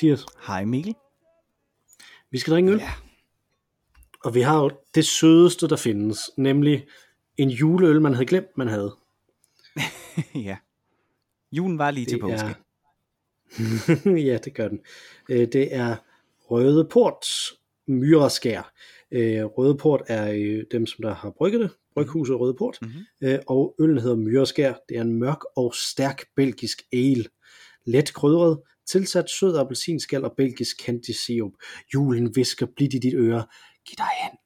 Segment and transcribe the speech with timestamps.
[0.00, 0.26] Hej Mathias.
[0.46, 0.94] Hej Mikkel.
[2.30, 2.78] Vi skal drikke øl.
[2.78, 2.92] Ja.
[4.24, 6.86] Og vi har jo det sødeste, der findes, nemlig
[7.36, 8.96] en juleøl, man havde glemt, man havde.
[10.48, 10.56] ja.
[11.52, 12.46] Julen var lige til Det påske.
[14.06, 14.80] er- ja, det gør den.
[15.30, 15.96] Øh, Det er
[16.50, 17.26] Røde Port
[17.86, 18.72] Myreskær.
[19.10, 21.70] Øh, Røde Port er øh, dem, som der har brygget det.
[21.94, 22.78] Bryghuset Røde Port.
[22.82, 23.40] Mhm.
[23.46, 24.74] Og øllen hedder Myreskær.
[24.88, 27.24] Det er en mørk og stærk belgisk ale.
[27.84, 31.52] Let krydret, tilsat sød appelsinskal og belgisk candy sirup.
[31.94, 33.46] Julen visker blidt i dit øre.
[33.86, 34.38] Giv dig hen.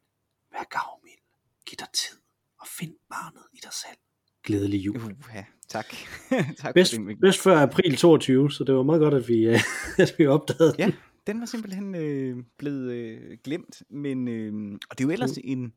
[0.52, 1.20] Vær gavmild.
[1.66, 2.16] Giv dig tid.
[2.60, 3.98] Og find barnet i dig selv.
[4.44, 4.96] Glædelig jul.
[4.96, 5.86] Uh, ja, tak.
[6.58, 9.46] tak Bedst, for det, bedst før april 22, så det var meget godt, at vi,
[9.46, 9.58] øh,
[9.98, 10.94] at vi opdagede Ja, den.
[11.26, 15.72] den var simpelthen øh, blevet øh, glemt, men øh, og det er jo ellers en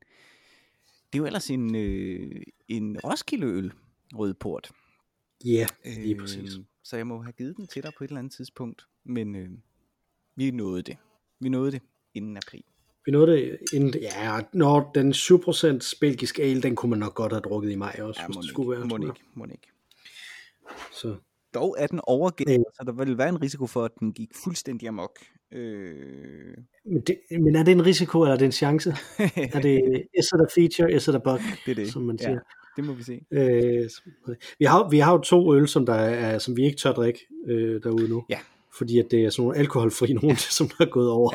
[1.13, 3.73] det er jo ellers en øh, en Roskildeøl
[4.15, 4.71] Rødport.
[5.45, 6.51] Ja, lige præcis.
[6.85, 9.49] Så jeg må have givet den til dig på et eller andet tidspunkt, men øh,
[10.35, 10.97] vi nåede det.
[11.39, 11.81] Vi nåede det
[12.13, 12.63] inden april.
[13.05, 17.31] Vi nåede det inden, ja, når den 7% belgisk ale, den kunne man nok godt
[17.33, 18.79] have drukket i maj også, Ja, hvis det skulle være.
[18.85, 19.71] ikke, må ikke, må ikke.
[20.91, 21.15] Så,
[21.53, 22.57] Dog er den overgået, Ja.
[22.73, 25.19] så der vil være en risiko for, at den gik fuldstændig amok.
[25.51, 28.89] Øh, men, det, men er det en risiko, eller er det en chance?
[29.55, 31.91] er det, is it a feature, is it a bug, det er det.
[31.91, 32.37] som man Ja.
[32.75, 33.21] Det må vi se.
[33.31, 33.89] Øh,
[34.59, 37.19] vi, har, vi har jo to øl, som, der er, som vi ikke tør drikke
[37.47, 38.25] øh, derude nu.
[38.29, 38.39] Ja.
[38.77, 41.31] Fordi at det er sådan nogle alkoholfri nogen, som der er gået over.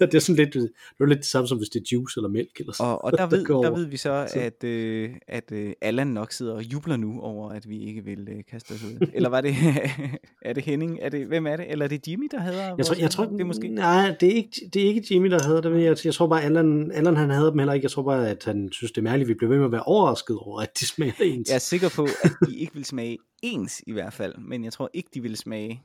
[0.00, 0.06] Ja.
[0.06, 0.70] det er sådan lidt, det
[1.00, 3.12] er lidt det samme som hvis det er juice eller mælk eller sådan Og, og
[3.12, 3.70] der, ved, der over.
[3.76, 7.68] ved vi så, at, øh, at øh, Allan nok sidder og jubler nu over, at
[7.68, 9.06] vi ikke vil øh, kaste os ud.
[9.14, 9.54] Eller var det,
[10.42, 10.98] er det Henning?
[11.02, 11.70] Er det, hvem er det?
[11.70, 13.68] Eller er det Jimmy, der hedder Jeg tror, jeg tror, det er måske?
[13.68, 15.82] Nej, det er ikke, det er ikke Jimmy, der havde det.
[15.84, 17.84] Jeg, jeg tror bare, Allan, Allan han havde dem heller ikke.
[17.84, 19.28] Jeg tror bare, at han synes, det er mærkeligt.
[19.28, 21.48] Vi bliver ved med at være overrasket over, at de smager ens.
[21.48, 24.72] Jeg er sikker på, at de ikke vil smage ens i hvert fald, men jeg
[24.72, 25.82] tror ikke, de vil smage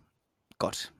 [0.60, 0.92] godt.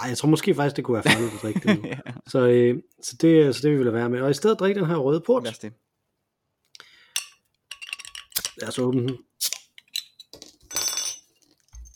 [0.00, 1.88] Ej, jeg tror måske faktisk, det kunne være farligt at drikke det nu.
[1.88, 4.20] ja, Så, øh, så, det, så det vi lade være med.
[4.20, 5.42] Og i stedet drikke den her røde port.
[5.42, 5.72] lad os det.
[8.56, 9.18] Lad os åbne den.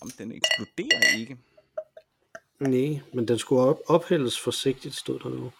[0.00, 1.36] Om den eksploderer ikke.
[2.60, 5.52] Nej, men den skulle op, ophældes forsigtigt, stod der nu.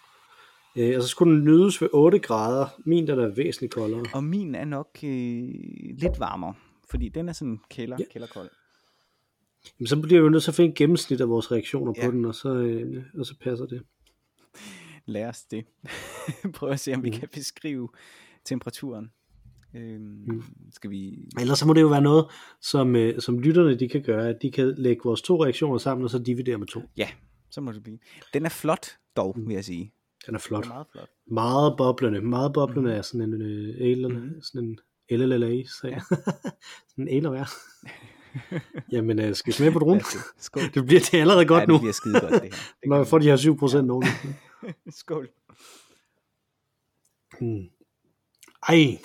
[0.77, 2.67] Øh, og så skulle den nydes ved 8 grader.
[2.79, 4.05] Min den er væsentligt koldere.
[4.15, 5.11] Og min er nok øh,
[5.99, 6.55] lidt varmere,
[6.91, 8.05] fordi den er sådan kælder, ja.
[8.13, 8.51] kælderkold.
[9.79, 12.07] Jamen, så bliver vi jo nødt til at finde et gennemsnit af vores reaktioner ja.
[12.07, 13.83] På den, og så, øh, og så passer det.
[15.07, 15.65] Lad os det.
[16.55, 17.89] Prøv at se, om vi kan beskrive
[18.45, 19.11] temperaturen.
[19.75, 20.43] Øhm, Mm.
[20.73, 21.29] Skal vi...
[21.41, 22.27] Ellers så må det jo være noget,
[22.61, 26.05] som, øh, som lytterne de kan gøre, at de kan lægge vores to reaktioner sammen,
[26.05, 26.83] og så dividere med to.
[26.97, 27.09] Ja,
[27.51, 27.99] så må det blive.
[28.35, 28.87] Den er flot
[29.17, 29.93] dog, vil jeg sige.
[30.27, 30.65] Den er flot.
[30.65, 31.09] Den er meget flot.
[31.27, 32.21] Meget boblende.
[32.21, 34.43] Meget boblende er sådan en øh, ale, mm.
[34.43, 34.79] sådan en
[35.19, 36.01] LLLA, så ja.
[36.91, 37.47] sådan en være.
[38.93, 40.07] Jamen, øh, skal smage på det.
[40.39, 40.63] Skål.
[40.75, 42.51] Det bliver det allerede godt ja, nu, det bliver skide godt, det her.
[42.81, 44.09] Det når vi får de her 7 procent nogen.
[44.63, 44.73] vi.
[44.91, 45.29] Skål.
[47.41, 47.69] Mm.
[48.69, 48.99] Ej,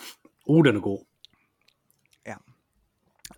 [0.45, 1.05] uh, den er god.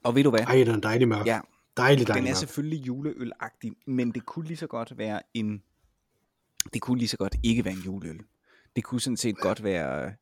[0.05, 0.39] Og ved du hvad?
[0.39, 1.25] Ej, den er dejlig mørk.
[1.25, 1.39] Ja,
[1.77, 2.37] Dejlig, den dejlig er mørk.
[2.37, 5.63] selvfølgelig juleølagtig, men det kunne lige så godt være en...
[6.73, 8.19] Det kunne lige så godt ikke være en juleøl.
[8.75, 10.13] Det kunne sådan set godt være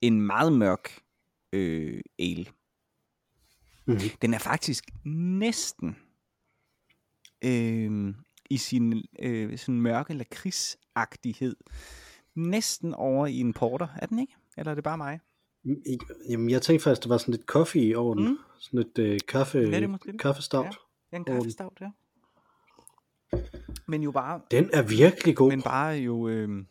[0.00, 0.98] en meget mørk
[1.52, 2.46] øh, ale.
[3.86, 3.98] Mhm.
[4.22, 4.84] Den er faktisk
[5.38, 5.96] næsten
[7.44, 8.14] øh,
[8.50, 11.56] i sin øh, sådan mørke lakridsagtighed.
[12.34, 14.36] Næsten over i en porter, er den ikke?
[14.56, 15.20] Eller er det bare mig?
[16.28, 18.24] Jamen, jeg tænkte faktisk, der var sådan lidt kaffe i ovnen.
[18.24, 18.30] Mm.
[18.30, 18.38] Mm.
[18.58, 20.20] Sådan lidt øh, kaffe, Ja, det det.
[20.20, 20.64] kaffestout.
[20.64, 20.70] Ja.
[21.12, 21.90] Ja, en kaffestout, ja.
[23.86, 25.50] Men jo bare, Den er virkelig god.
[25.50, 26.64] men bare jo øh,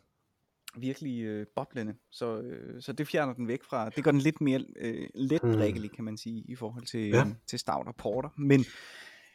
[0.76, 1.94] virkelig øh, boblende.
[2.10, 5.42] Så, øh, så det fjerner den væk fra, det gør den lidt mere øh, let
[5.42, 7.18] drikkelig, kan man sige, i forhold til, Ja.
[7.18, 7.24] ja.
[7.46, 8.28] til stout og porter.
[8.38, 8.64] Men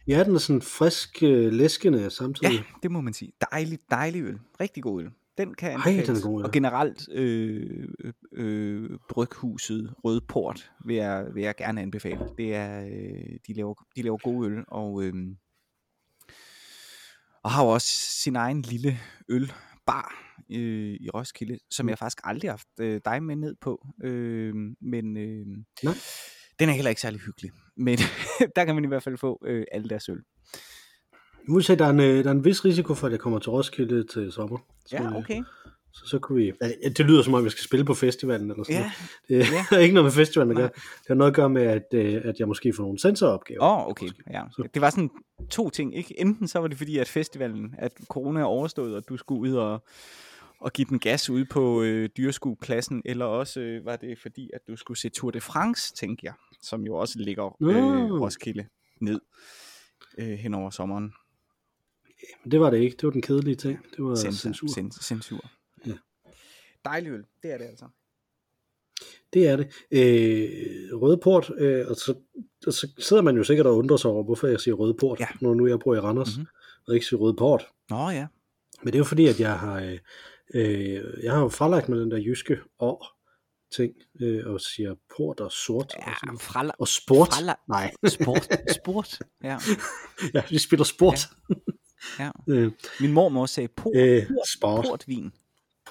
[0.07, 2.53] Ja, den er sådan frisk, øh, læskende samtidig.
[2.53, 3.31] ja, det må man sige.
[3.51, 4.39] Dejlig, dejlig øl.
[4.59, 5.09] Rigtig god øl.
[5.38, 6.07] Den kan anbefales.
[6.07, 6.45] den er god, ja.
[6.47, 12.19] Og generelt øh, øh, øh, bryghuset Rødport vil jeg, vil jeg gerne anbefale.
[12.38, 15.13] Det er, øh, de, laver, de laver god øl, og, øh,
[17.44, 17.88] og har jo også
[18.24, 19.00] sin egen lille
[19.30, 21.89] ølbar øh, i Roskilde, som Mm.
[21.89, 23.87] jeg faktisk aldrig har haft øh, dig med ned på.
[24.03, 25.45] Øh, men øh,
[25.83, 25.91] Nå.
[26.59, 27.51] den er heller ikke særlig hyggelig.
[27.77, 27.97] Men
[28.55, 30.21] der kan man i hvert fald få øh, alle deres øl.
[31.61, 33.49] Sige, der er, en, øh, der er en vis risiko for, at jeg kommer til
[33.49, 34.57] Roskilde til sommer.
[34.85, 35.43] Så, Ja, øh, okay.
[35.93, 36.53] Så, så kunne vi...
[36.61, 38.91] Ja, det lyder som om, jeg skal spille på festivalen eller sådan Ja,
[39.29, 39.47] noget.
[39.47, 39.61] Det ja.
[39.69, 40.61] har ikke noget med festivalen at Nej.
[40.61, 40.71] gøre.
[40.75, 43.63] Det har noget at gøre med, at, øh, at jeg måske får nogle sensoropgaver.
[43.63, 44.07] Åh, oh, okay.
[44.31, 44.43] Ja.
[44.51, 45.09] Så- Det var sådan
[45.49, 46.19] to ting, ikke?
[46.21, 49.55] Enten så var det fordi, at festivalen, at corona er overstået, og du skulle ud
[49.55, 49.83] og,
[50.59, 54.61] og give den gas ude på øh, dyreskuepladsen, eller også øh, var det fordi, at
[54.67, 58.19] du skulle se Tour de France, tænker jeg, som jo også ligger øh, Nå.
[58.19, 58.67] Roskilde
[59.01, 59.21] ned
[60.17, 61.13] øh, hen over sommeren.
[62.44, 62.95] Men det var det ikke.
[62.97, 63.79] Det var den kedelige ting.
[63.95, 64.39] Det var Censur.
[64.39, 64.67] censur.
[64.67, 65.01] Censur.
[65.03, 65.50] censur.
[65.85, 65.94] Ja.
[66.85, 67.85] Dejlig øl, det er det altså.
[69.33, 69.65] Det er det.
[69.91, 72.15] Øh, røde port, øh, og, så,
[72.67, 75.19] og så sidder man jo sikkert og undrer sig over, hvorfor jeg siger røde port,
[75.19, 75.27] Ja.
[75.41, 76.41] når nu jeg bor i Randers, Mhm.
[76.41, 76.83] mm-hmm.
[76.88, 77.67] og ikke siger røde port.
[77.89, 78.27] Nå ja.
[78.83, 79.97] Men det er jo fordi, at jeg har, øh,
[80.53, 83.15] øh, jeg har jo fralagt med den der jyske år
[83.75, 85.93] ting, øh, og siger port og sort.
[85.95, 86.41] og, Ja, noget.
[86.41, 87.27] frala, og sport.
[87.33, 88.47] frala, Nej, sport,
[88.81, 89.57] sport, ja.
[90.33, 91.19] ja, vi spiller sport.
[92.19, 92.31] ja.
[92.49, 94.23] Øh, Min mormor sagde port, øh,
[94.57, 94.85] sport.
[94.89, 95.31] portvin,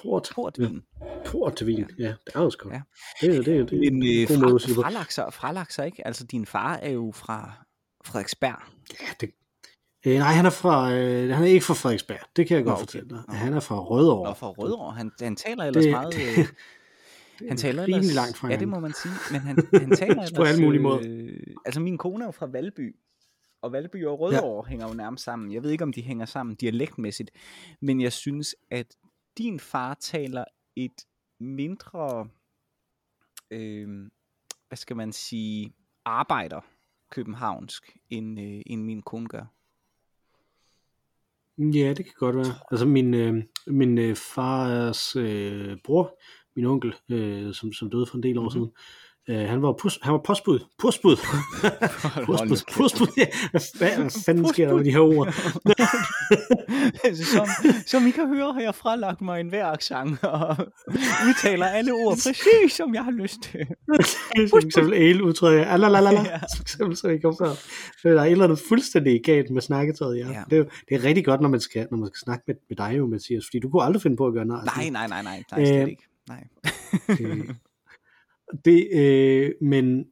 [0.01, 0.29] Port.
[0.35, 0.81] portvin.
[1.25, 1.85] Portvin.
[1.99, 2.69] Ja, det er jo sgu.
[2.69, 2.81] Ja.
[3.21, 4.75] Det, er- det, det, er Men en øh, fra, det.
[4.75, 6.07] fralakser, fralakser ikke?
[6.07, 7.65] Altså din far er jo fra
[8.05, 8.61] Frederiksberg.
[9.01, 9.29] Ja, det,
[10.09, 12.19] øh, nej, han er, fra, øh, han er ikke fra Frederiksberg.
[12.35, 12.85] Det kan jeg Nå, godt okay.
[12.85, 13.23] fortælle dig.
[13.27, 13.33] Nå.
[13.33, 14.29] Han er fra Rødovre.
[14.29, 14.93] Og fra Rødovre.
[14.93, 16.15] Han, han taler ellers Det- meget...
[16.39, 16.45] Øh,
[17.49, 19.13] han taler rimelig ellers, langt fra Ja, det må man sige.
[19.31, 20.31] Men han, han taler ellers...
[20.37, 20.99] På alle mulige måder.
[21.03, 22.95] Øh, altså min kone er jo fra Valby.
[23.61, 24.69] Og Valby og Rødovre ja.
[24.69, 25.51] hænger jo nærmest sammen.
[25.53, 27.31] Jeg ved ikke, om de hænger sammen dialektmæssigt.
[27.81, 28.95] Men jeg synes, at
[29.37, 30.45] din far taler
[30.75, 31.05] et
[31.39, 32.27] mindre...
[33.51, 33.87] Øh,
[34.67, 35.73] hvad skal man sige?
[36.05, 36.61] Arbejder
[37.11, 39.45] københavnsk, end, øh, end min kone gør.
[41.59, 42.53] Ja, det kan godt være.
[42.71, 46.19] Altså min, øh, min øh, fars øh, bror,
[46.55, 48.57] min onkel, øh, som, som døde for en del år Mhm.
[48.57, 48.71] mm-hmm.
[48.71, 48.71] siden,
[49.29, 50.59] øh, han var, pus, han var postbud.
[50.79, 51.15] Postbud.
[52.25, 52.73] postbud.
[52.77, 53.07] Postbud.
[53.77, 55.33] Hvad, fanden sker der med de her ord?
[57.33, 57.47] som,
[57.85, 60.55] som I kan høre, har jeg fralagt mig en hver accent og
[61.27, 63.59] udtaler alle ord præcis, som jeg har lyst til.
[64.51, 65.65] for eksempel ale udtryk.
[65.67, 66.21] Alalalala.
[66.21, 66.37] Ja.
[66.37, 67.53] For eksempel, så jeg kom før.
[68.01, 70.17] Så Der er et eller andet fuldstændig galt med snakketøjet.
[70.17, 70.27] Ja.
[70.27, 70.43] Ja.
[70.49, 72.77] Det, er, det er rigtig godt, når man skal, når man skal snakke med, med
[72.77, 74.65] dig jo, Mathias, fordi du kunne aldrig finde på at gøre nej.
[74.65, 76.03] Nej, nej, nej, nej, nej, slet Øh, ikke.
[76.29, 76.43] Nej.
[77.19, 77.49] Øh,
[78.65, 80.05] det, øh, men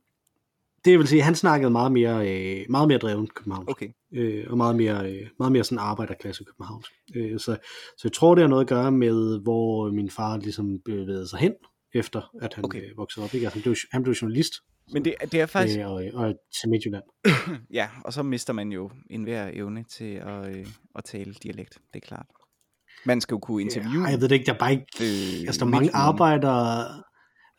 [0.85, 3.89] det vil sige, han snakkede meget mere, øh, meget mere dreven københavnsk, Okay.
[4.13, 6.91] øh, og meget mere, øh, meget mere sådan arbejderklasse københavnsk.
[7.15, 7.57] Øh, så,
[7.97, 11.39] så jeg tror, det har noget at gøre med, hvor min far ligesom bevægede sig
[11.39, 11.53] hen,
[11.93, 12.81] efter at han Okay.
[12.81, 13.33] øh, voksede op.
[13.33, 13.45] Ikke?
[13.45, 14.53] Altså, han, blev, han blev journalist
[14.93, 17.03] Men det, det er faktisk, øh, og, og til Midtjylland.
[17.79, 22.03] ja, og så mister man jo enhver evne til at, øh, at tale dialekt, det
[22.03, 22.25] er klart.
[23.05, 24.03] Man skal jo kunne interviewe.
[24.03, 24.85] Ja, jeg ved det ikke, der er bare ikke...
[25.01, 26.85] øh, Altså, der er mange arbejdere...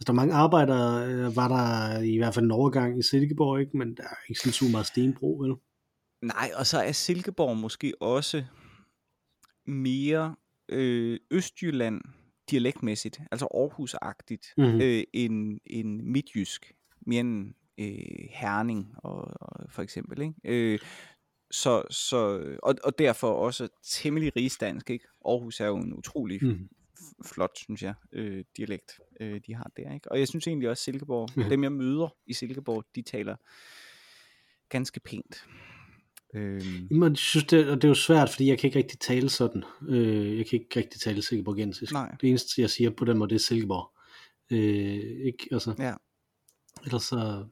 [0.00, 3.60] Altså, der er mange arbejdere, øh, var der i hvert fald en overgang i Silkeborg,
[3.60, 3.76] ikke?
[3.76, 5.54] men der er ikke sådan super meget stenbro, vel?
[6.22, 8.44] Nej, og så er Silkeborg måske også
[9.66, 10.36] mere
[10.68, 12.00] øh, Østjylland
[12.50, 14.80] dialektmæssigt, altså Aarhus-agtigt, Mhm.
[14.80, 16.72] øh, end, end midtjysk,
[17.06, 20.22] mere end øh, Herning og, og for eksempel.
[20.22, 20.34] Ikke?
[20.44, 20.78] Øh,
[21.50, 22.18] så, så,
[22.62, 24.90] og, og derfor også temmelig rigsdansk.
[24.90, 25.04] Ikke?
[25.24, 26.68] Aarhus er jo en utrolig Mhm.
[27.26, 29.94] Flot, synes jeg, øh, dialekt, øh, de har der.
[29.94, 30.12] Ikke?
[30.12, 31.48] Og jeg synes egentlig også, Silkeborg, Ja.
[31.48, 33.36] dem jeg møder i Silkeborg, de taler
[34.68, 35.44] ganske pænt.
[36.34, 38.98] Øhm, Men jeg synes, det, og det er jo svært, fordi jeg kan ikke rigtig
[38.98, 39.62] tale sådan.
[39.88, 41.92] Øh, jeg kan ikke rigtig tale silkeborgensisk.
[41.92, 42.16] Nej.
[42.20, 43.92] Det eneste, jeg siger på den måde, det er Silkeborg.
[44.52, 45.94] Øh, ikke, altså, ja.
[46.84, 47.46] ellers, så,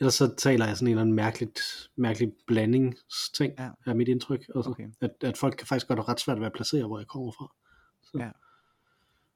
[0.00, 1.60] ellers så taler jeg sådan en eller anden mærkeligt,
[1.96, 3.70] mærkelig blandingsting, Ja.
[3.86, 4.40] er mit indtryk.
[4.54, 4.88] Altså, Okay.
[5.00, 7.32] at, at folk kan faktisk godt have ret svært ved at placere, hvor jeg kommer
[7.32, 7.54] fra.
[8.18, 8.30] Ja.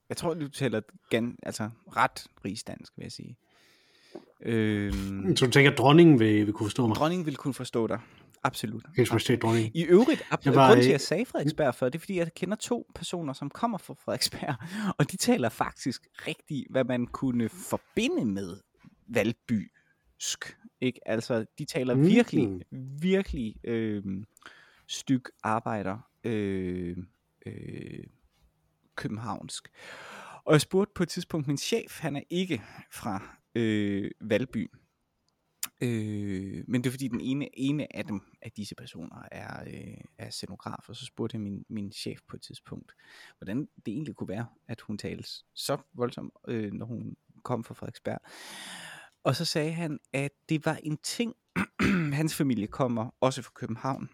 [0.09, 3.37] Jeg tror, du taler gan, altså ret rigsdansk, vil jeg sige.
[4.43, 6.97] Øhm, Så du tænker, at dronningen vil, vil kunne forstå mig?
[6.97, 8.01] dronningen vil kunne forstå dig.
[8.43, 8.85] Absolut.
[8.97, 9.71] Hendes Majestæt dronningen.
[9.75, 12.19] I øvrigt, ab- Jeg var grunden til, at jeg sagde Frederiksberg før, det er, fordi
[12.19, 14.55] jeg kender to personer, som kommer fra Frederiksberg,
[14.99, 18.57] og de taler faktisk rigtig, hvad man kunne forbinde med
[19.09, 20.57] valbysk.
[20.81, 21.01] Ikke?
[21.09, 22.07] Altså, de taler Mhm.
[22.07, 22.61] virkelig,
[23.01, 24.03] virkelig øh,
[24.89, 26.97] styk arbejder øh,
[27.47, 28.05] øh,
[28.97, 29.69] københavnsk.
[30.45, 34.71] Og jeg spurgte på et tidspunkt min chef, han er ikke fra øh, Valby,
[35.81, 39.97] Øh, men det er fordi den ene, ene af dem, af disse personer, er, øh,
[40.19, 42.93] er scenograf, og så spurgte jeg min, min chef på et tidspunkt,
[43.39, 47.75] hvordan det egentlig kunne være, at hun tales så voldsomt, øh, når hun kom fra
[47.75, 48.19] Frederiksberg.
[49.25, 51.35] Og så sagde han, at det var en ting,
[52.21, 54.11] hans familie kommer også fra København,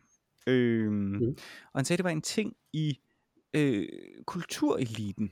[0.47, 1.37] øh, mm.
[1.73, 2.99] og han sagde, at det var en ting i
[3.55, 3.89] øh,
[4.27, 5.31] kultureliten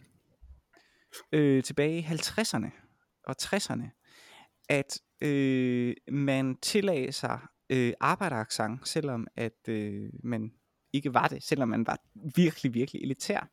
[1.32, 2.70] øh, tilbage i 50'erne
[3.24, 3.84] og 60'erne,
[4.68, 10.50] at øh, man tillagde sig øh, arbejderaccent, selvom at øh, man
[10.92, 11.98] ikke var det, selvom man var
[12.36, 13.50] virkelig, virkelig elitær.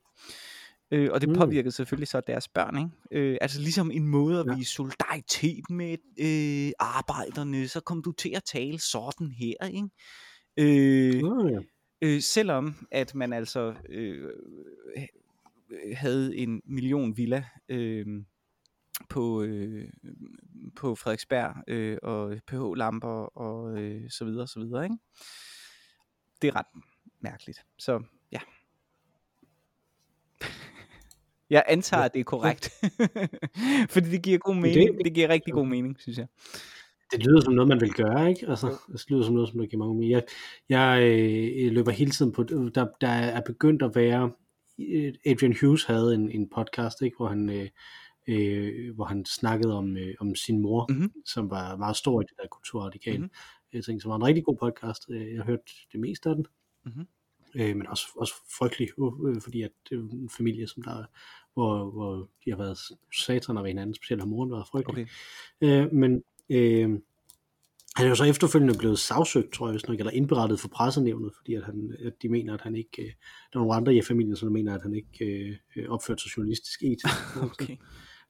[0.91, 1.35] Øh, og det Mm.
[1.35, 3.29] påvirkede selvfølgelig så deres børn, ikke?
[3.31, 4.55] Øh, altså ligesom en måde at Ja.
[4.55, 9.89] vise solidaritet med øh, arbejderne, så kom du til at tale sådan her, ikke?
[10.59, 11.59] Øh, Nå, ja.
[12.01, 14.29] Øh, selvom at man altså øh,
[15.93, 18.05] havde en million villa øh,
[19.09, 19.89] på, øh,
[20.75, 24.97] på Frederiksberg øh, og pH-lamper og øh, så videre, så videre, ikke?
[26.41, 26.83] Det er ret
[27.19, 27.65] mærkeligt.
[27.77, 28.39] Så ja.
[31.49, 32.71] Jeg antager, at det er korrekt.
[33.93, 35.05] Fordi det giver god mening.
[35.05, 36.27] Det giver rigtig god mening, synes jeg.
[37.11, 38.47] Det lyder som noget, man vil gøre, ikke?
[38.49, 40.11] Altså, det lyder som noget, som der giver mange mening.
[40.11, 40.23] Jeg,
[40.69, 44.31] jeg øh, løber hele tiden på, der, der er begyndt at være,
[44.79, 47.17] øh, Adrian Hughes havde en, en podcast, ikke?
[47.17, 47.69] Hvor han, øh,
[48.27, 51.11] øh, hvor han snakkede om, øh, om sin mor, Mhm.
[51.25, 53.17] som var meget stor i det der kulturradikale.
[53.19, 53.29] Mhm.
[53.73, 55.03] Jeg tænkte, som var en rigtig god podcast.
[55.09, 55.59] Øh, Jeg har hørt
[55.91, 56.45] det meste af den.
[56.85, 57.07] Mhm.
[57.55, 58.89] Øh, men også, også frygtelig,
[59.27, 61.03] øh, fordi at det er jo en familie, som der,
[61.53, 62.77] hvor, hvor de har været
[63.13, 65.07] sataner ved hinanden, specielt har moren været frygtelig.
[65.61, 65.85] Okay.
[65.85, 66.99] Øh, men øh,
[67.97, 71.31] han er jo så efterfølgende blevet sagsøgt, tror jeg, hvis nok, eller indberettet for pressenævnet,
[71.37, 73.07] fordi at, han, at de mener, at han ikke, øh,
[73.53, 76.37] der er nogle andre i familien, som mener, at han ikke øh, øh, opførte sig
[76.37, 77.15] journalistisk etisk.
[77.51, 77.77] Okay.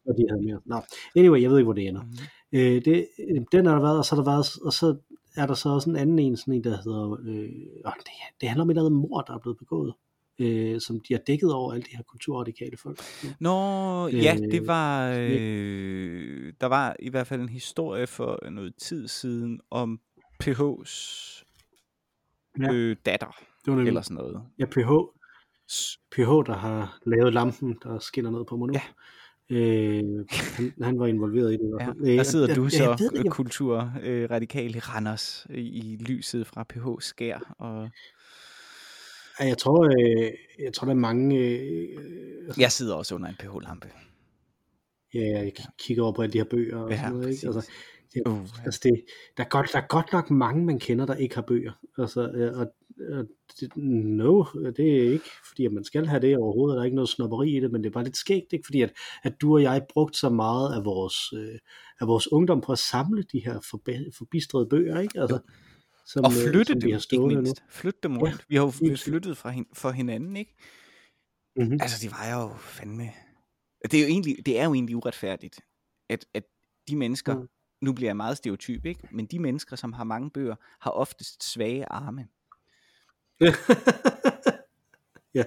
[0.06, 0.60] Og de havde mere.
[0.66, 0.82] Nå,
[1.16, 2.04] anyway, jeg ved ikke, hvor det ender.
[2.04, 2.18] Mhm.
[2.52, 4.98] Øh, det, øh, den har der været, og så der været, og så
[5.36, 7.50] er der så også en anden en, sådan en, der hedder, øh,
[7.86, 9.94] det, det handler om et eller andet mor, der er blevet begået,
[10.40, 13.00] øh, som de har dækket over alle de her kulturradikale folk.
[13.40, 18.76] Nå, ja, Øh, det var, øh, der var i hvert fald en historie for noget
[18.76, 20.00] tid siden om
[20.44, 21.44] PH's
[22.62, 22.74] Ja.
[22.74, 24.42] øh, datter, Det var nemlig, eller sådan noget.
[24.60, 24.90] ja, PH,
[26.12, 28.74] PH, der har lavet lampen, der skinner ned på mig nu.
[28.74, 28.82] Ja.
[29.50, 31.64] Øh, han, han var involveret i det.
[31.64, 32.02] i hvert Ja, fald.
[32.02, 35.48] Øh, der sidder jeg- du jeg- så, jeg ved øh, ikke, kultur øh, i Randers,
[35.50, 37.56] i lyset fra PH Skær.
[37.60, 37.90] Og
[39.40, 41.38] jeg, jeg tror, øh, jeg tror, der er mange...
[41.38, 41.98] Øh,
[42.46, 43.88] altså, jeg sidder også under en PH-lampe.
[45.14, 47.30] ja, jeg kigger over på alle de her bøger og Ja, sådan noget.
[47.32, 47.48] Ikke?
[47.48, 47.72] Altså,
[48.14, 49.04] det, Uh, altså det,
[49.38, 51.72] der, er godt, der er godt nok mange, man kender, der ikke har bøger.
[51.98, 52.68] Altså, øh, og,
[53.18, 53.26] og
[53.60, 54.44] det, no,
[54.78, 56.76] det er ikke, fordi at man skal have det overhovedet.
[56.76, 58.66] Der er ikke noget snopperi i det, men det er bare lidt skægt, ikke?
[58.66, 61.60] fordi at, at du og jeg brugt så meget af vores, øh,
[62.02, 65.22] af vores ungdom på at samle de her forbe, forbistrede bøger, ikke?
[65.22, 65.40] Altså,
[66.08, 67.42] som, og øh, flytte som vi dem, har ikke nu.
[67.42, 67.64] mindst.
[67.70, 68.46] Flytte dem Ja, rundt.
[68.50, 70.56] Vi har jo flyttet fra hin, for hinanden, ikke?
[71.56, 71.78] Mm-hmm.
[71.82, 73.10] Altså, det var jo fandme...
[73.84, 75.60] Det er jo egentlig, det er jo egentlig uretfærdigt,
[76.10, 76.44] at, at
[76.88, 77.50] de mennesker, mm.
[77.82, 79.08] nu bliver jeg meget stereotyp, ikke?
[79.12, 82.28] men de mennesker, som har mange bøger, har oftest svage arme.
[85.38, 85.44] ja.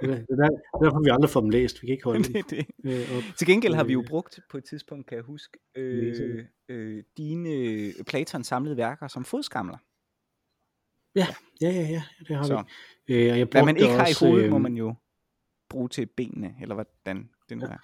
[0.00, 0.44] Det er, er der-
[0.74, 1.82] er derfor, vi aldrig får dem læst.
[1.82, 2.66] Vi kan ikke holde det, det.
[2.84, 3.22] øh, op.
[3.38, 7.02] Til gengæld har vi jo Øh, brugt på et tidspunkt, kan jeg huske, øh, øh,
[7.16, 9.76] dine Platons samlede værker som fodskamler.
[11.14, 11.26] Ja,
[11.60, 12.64] ja, ja, ja, det har Så
[13.08, 13.14] vi.
[13.14, 14.94] Øh, og jeg hvad man ikke har i hovedet, øh, må man jo
[15.70, 17.78] bruge til benene, eller hvordan det nu er.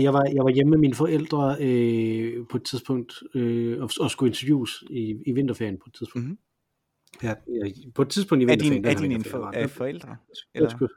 [0.00, 4.10] Jeg var, jeg var hjemme med mine forældre øh, på et tidspunkt, øh, og, og
[4.10, 6.26] skulle interviews i, i vinterferien på et tidspunkt.
[6.28, 6.38] Mhm.
[7.22, 7.34] Ja,
[7.94, 8.82] på et tidspunkt i Er vinterferien.
[8.82, 10.08] din, er din jeg er var- forældre?
[10.08, 10.16] jeg
[10.54, 10.68] Eller?
[10.70, 10.92] skulle,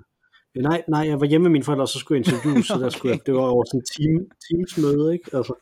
[0.58, 2.74] øh, nej, nej, jeg var hjemme med mine forældre, og så skulle jeg interviews, så
[2.74, 2.98] der Okay.
[2.98, 4.16] skulle jeg, det var over sådan en team,
[4.46, 5.30] teams møde, ikke?
[5.38, 5.54] Altså,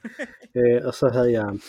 [0.58, 1.60] øh, og så havde jeg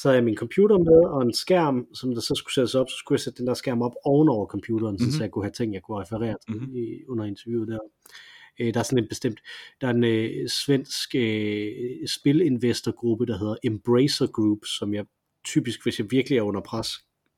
[0.00, 2.88] så havde jeg min computer med, og en skærm, som der så skulle sættes op,
[2.90, 5.04] så skulle jeg sætte den der skærm op ovenover computeren, mm-hmm.
[5.06, 5.12] Mhm.
[5.12, 6.76] så jeg kunne have ting, jeg kunne referere til Mhm.
[6.76, 7.78] i, under interviewet der.
[8.60, 9.40] Øh, der er sådan en bestemt,
[9.80, 11.68] der er en øh, svensk øh,
[12.16, 15.04] spilinvestorgruppe, der hedder Embracer Group, som jeg
[15.44, 16.88] typisk, hvis jeg virkelig er under pres,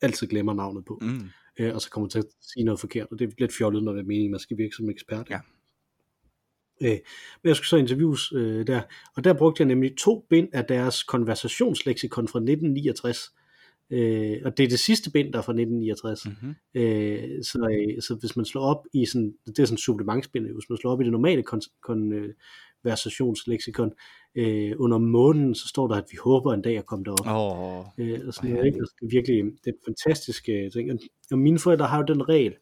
[0.04, 1.28] altid glemmer navnet på, Mm.
[1.58, 3.92] øh, og så kommer til at sige noget forkert, og det er lidt fjollet, når
[3.92, 5.30] det er meningen, man skal virke som ekspert.
[5.30, 5.40] Ja.
[6.82, 6.99] Øh,
[7.42, 8.82] men jeg skulle så interviews øh, der,
[9.16, 13.34] og der brugte jeg nemlig to bind af deres konversationsleksikon fra 1969,
[13.90, 16.26] øh, og det er det sidste bind, der er fra 1969.
[16.26, 16.54] Mm-hmm.
[16.75, 20.44] Øh, så, øh, så hvis man slår op i sådan, det er sådan en supplementsbind,
[20.44, 21.80] hvis man slår op i det normale kon-
[22.85, 23.93] konversationsleksikon,
[24.35, 27.26] øh, under måneden, så står der, at vi håber en dag at komme derop.
[27.26, 28.79] Oh, Øh, og sådan hvor noget, ikke?
[28.79, 30.93] Altså, det er virkelig det en fantastisk øh, ting.
[30.93, 30.99] Og,
[31.33, 32.55] og mine forældre har jo den regel,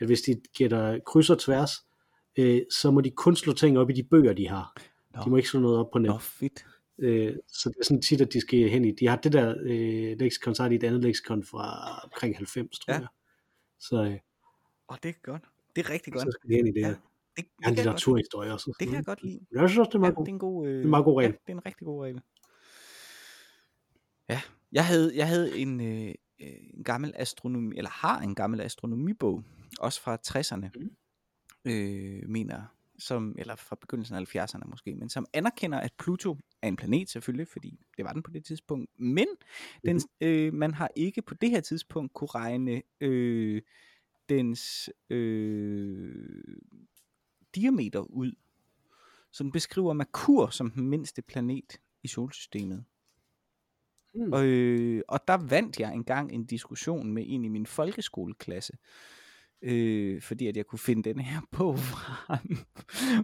[0.00, 1.70] at hvis de gætter kryds og tværs,
[2.38, 4.76] øh, så må de kun slå ting op i de bøger, de har.
[5.14, 5.20] Nå.
[5.24, 6.08] De må ikke slå noget op på net.
[6.10, 6.64] Nå, fedt.
[6.98, 8.90] Øh, så det er sådan tit, at de skal hen i.
[8.90, 11.64] De har det der øh, leksikon, så har de et andet leksikon fra
[12.04, 12.98] omkring 90, tror Ja.
[12.98, 13.08] jeg.
[13.80, 14.18] Så, øh,
[14.90, 15.42] Åh, det er godt.
[15.76, 16.22] Det er rigtig godt.
[16.22, 16.80] så skal de hen i det.
[16.80, 16.94] Ja.
[17.42, 18.70] Det, det, Ja, en kan jeg godt, litteraturhistorie også.
[18.70, 19.40] og det kan jeg godt lide.
[19.52, 20.28] Jeg synes også, det er Ja, meget det godt.
[20.28, 21.30] er en god, øh, Det er en meget god regel.
[21.30, 22.20] Ja, det er en rigtig god regel.
[24.28, 24.40] Ja,
[24.72, 29.44] jeg havde, jeg havde en, øh, øh, en gammel astronomi, eller har en gammel astronomibog,
[29.80, 30.90] også fra 60'erne, Mhm.
[31.64, 32.62] øh, mener
[32.98, 37.08] som, eller fra begyndelsen af 70'erne måske, men som anerkender, at Pluto er en planet
[37.10, 39.26] selvfølgelig, fordi det var den på det tidspunkt, men
[39.84, 40.28] den, Mhm.
[40.28, 43.62] øh, man har ikke på det her tidspunkt kunne regne øh,
[44.28, 46.24] dens øh,
[47.54, 48.32] diameter ud.
[49.38, 52.84] Den beskriver Merkur som den mindste planet i solsystemet.
[54.14, 54.32] Hmm.
[54.32, 58.72] Og, øh, og der vandt jeg engang en diskussion med en i min folkeskoleklasse,
[59.62, 61.78] øh, fordi at jeg kunne finde den her bog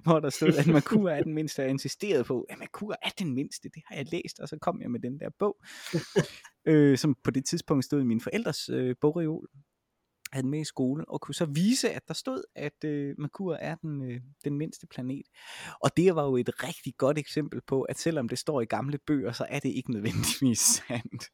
[0.04, 3.34] hvor der stod, at Merkur er den mindste, jeg insisterede på, at Merkur er den
[3.34, 5.56] mindste, det har jeg læst, og så kom jeg med den der bog,
[6.68, 9.48] øh, som på det tidspunkt stod i min forældres øh, bogreol.
[10.32, 13.54] Havde den med i skole, og kunne så vise, at der stod, at øh, Merkur
[13.54, 15.26] er den, øh, den mindste planet.
[15.80, 18.98] Og det var jo et rigtig godt eksempel på, at selvom det står i gamle
[19.06, 21.24] bøger, så er det ikke nødvendigvis sandt.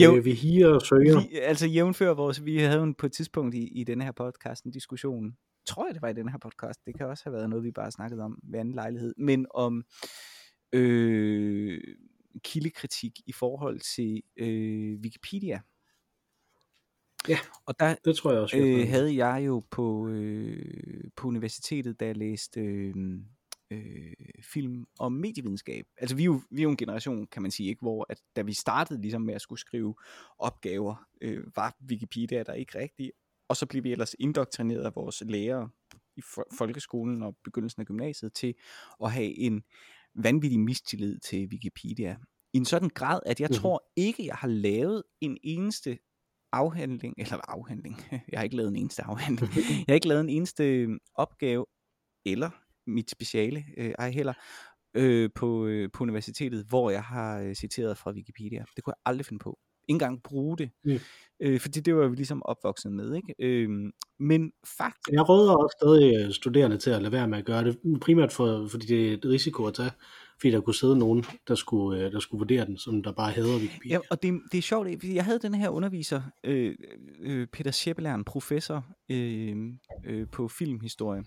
[0.00, 1.20] Jo, vi higer og søger.
[1.20, 4.64] Vi, altså jævnfør vores, vi havde jo på et tidspunkt i, i denne her podcast
[4.64, 5.36] en diskussion,
[5.66, 7.70] tror jeg det var i den her podcast, det kan også have været noget, vi
[7.70, 9.84] bare snakkede om ved anden lejlighed, men om
[10.72, 11.80] øh,
[12.44, 15.60] kildekritik i forhold til øh, Wikipedia.
[17.28, 18.56] Ja, og der det tror jeg også.
[18.56, 22.94] Øh, havde jeg jo på, øh, på universitetet, da jeg læste øh,
[23.70, 25.86] øh, film om medievidenskab.
[25.98, 28.20] Altså vi er, jo, vi er jo en generation, kan man sige, ikke, hvor at,
[28.36, 29.94] da vi startede ligesom med at skulle skrive
[30.38, 33.10] opgaver, øh, var Wikipedia der ikke rigtigt.
[33.48, 35.70] Og så blev vi ellers indoktrineret af vores lærere
[36.16, 36.22] i
[36.58, 38.54] folkeskolen og begyndelsen af gymnasiet til
[39.04, 39.62] at have en
[40.14, 42.16] vanvittig mistillid til Wikipedia.
[42.52, 43.54] I en sådan grad, at jeg mm.
[43.54, 45.98] tror ikke, jeg har lavet en eneste
[46.52, 47.96] afhandling, eller afhandling,
[48.32, 51.66] jeg har ikke lavet en eneste afhandling, jeg har ikke lavet en eneste opgave,
[52.26, 52.50] eller
[52.86, 54.32] mit speciale, øh, ej heller,
[54.94, 58.64] øh, på, øh, på universitetet, hvor jeg har øh, citeret fra Wikipedia.
[58.76, 59.58] Det kunne jeg aldrig finde på.
[59.88, 60.70] Ikke engang bruge det.
[60.84, 60.98] Mm.
[61.40, 63.14] Øh, fordi det var vi ligesom opvokset med.
[63.14, 63.34] Ikke?
[63.38, 63.68] Øh,
[64.18, 65.12] men faktisk...
[65.12, 67.78] Jeg råder også stadig øh, studerende til at lade være med at gøre det.
[68.00, 69.90] Primært for, fordi det er et risiko at tage.
[70.40, 73.32] Fordi der kunne sidde nogen, der skulle, øh, der skulle vurdere den, som der bare
[73.32, 73.94] hader Wikipedia.
[73.94, 76.76] Ja, og det, det er sjovt, fordi jeg havde den her underviser, øh,
[77.20, 79.56] øh, Peter Scheppelern, professor øh,
[80.04, 81.24] øh, på filmhistorie.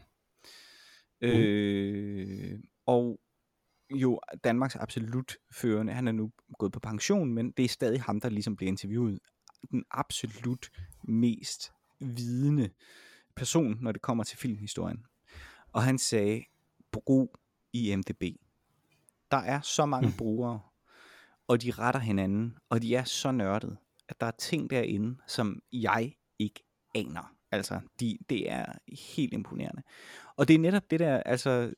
[1.22, 1.28] Mm.
[1.28, 3.20] Øh, og
[3.96, 5.94] jo Danmarks absolut førende.
[5.94, 9.20] Han er nu gået på pension, men det er stadig ham, der ligesom bliver interviewet.
[9.72, 10.70] Den absolut
[11.04, 12.70] mest vidende
[13.36, 15.06] person, når det kommer til filmhistorien.
[15.72, 16.44] Og han sagde,
[16.92, 17.36] brug
[17.74, 18.24] IMDB.
[19.32, 20.18] Der er så mange mm.
[20.18, 20.60] brugere,
[21.48, 23.78] og de retter hinanden, og de er så nørdede,
[24.10, 26.64] at der er ting derinde, som jeg ikke
[26.96, 27.36] aner.
[27.52, 28.66] Altså, de, det er
[29.12, 29.82] helt imponerende.
[30.36, 31.74] Og det er netop det der, altså,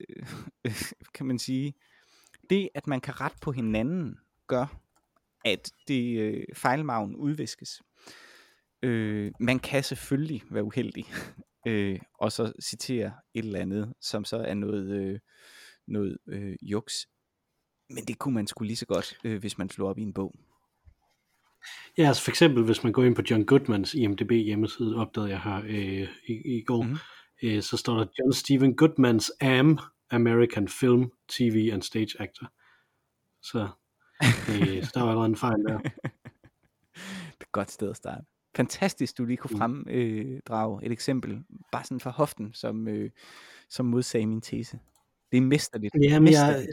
[1.15, 1.73] kan man sige,
[2.49, 4.79] det at man kan rette på hinanden, gør,
[5.45, 7.81] at det øh, fejlmagen udviskes.
[8.83, 11.05] Øh, man kan selvfølgelig være uheldig,
[11.67, 15.19] øh, og så citere et eller andet, som så er noget, øh,
[15.87, 17.07] noget øh, juks.
[17.89, 20.13] Men det kunne man skulle lige så godt, øh, hvis man slår op i en
[20.13, 20.35] bog.
[21.97, 25.41] Ja, altså for eksempel, hvis man går ind på John Goodmans IMDb hjemmeside, opdagede jeg
[25.41, 26.97] her øh, i, i går, mm.
[27.43, 29.79] øh, så står der John Stephen Goodmans AM,
[30.11, 32.51] American Film, TV and Stage Actor.
[33.41, 33.69] Så,
[34.23, 35.77] øh, så der var allerede en fejl der.
[35.79, 35.91] det
[37.39, 38.25] er et godt sted at starte.
[38.55, 39.57] Fantastisk, du lige kunne mm.
[39.57, 43.11] fremdrage øh, et eksempel, bare sådan fra hoften, som, øh,
[43.69, 44.79] som modsagde min tese.
[45.33, 45.95] Det er mesterligt.
[46.03, 46.71] Jamen, mesterligt.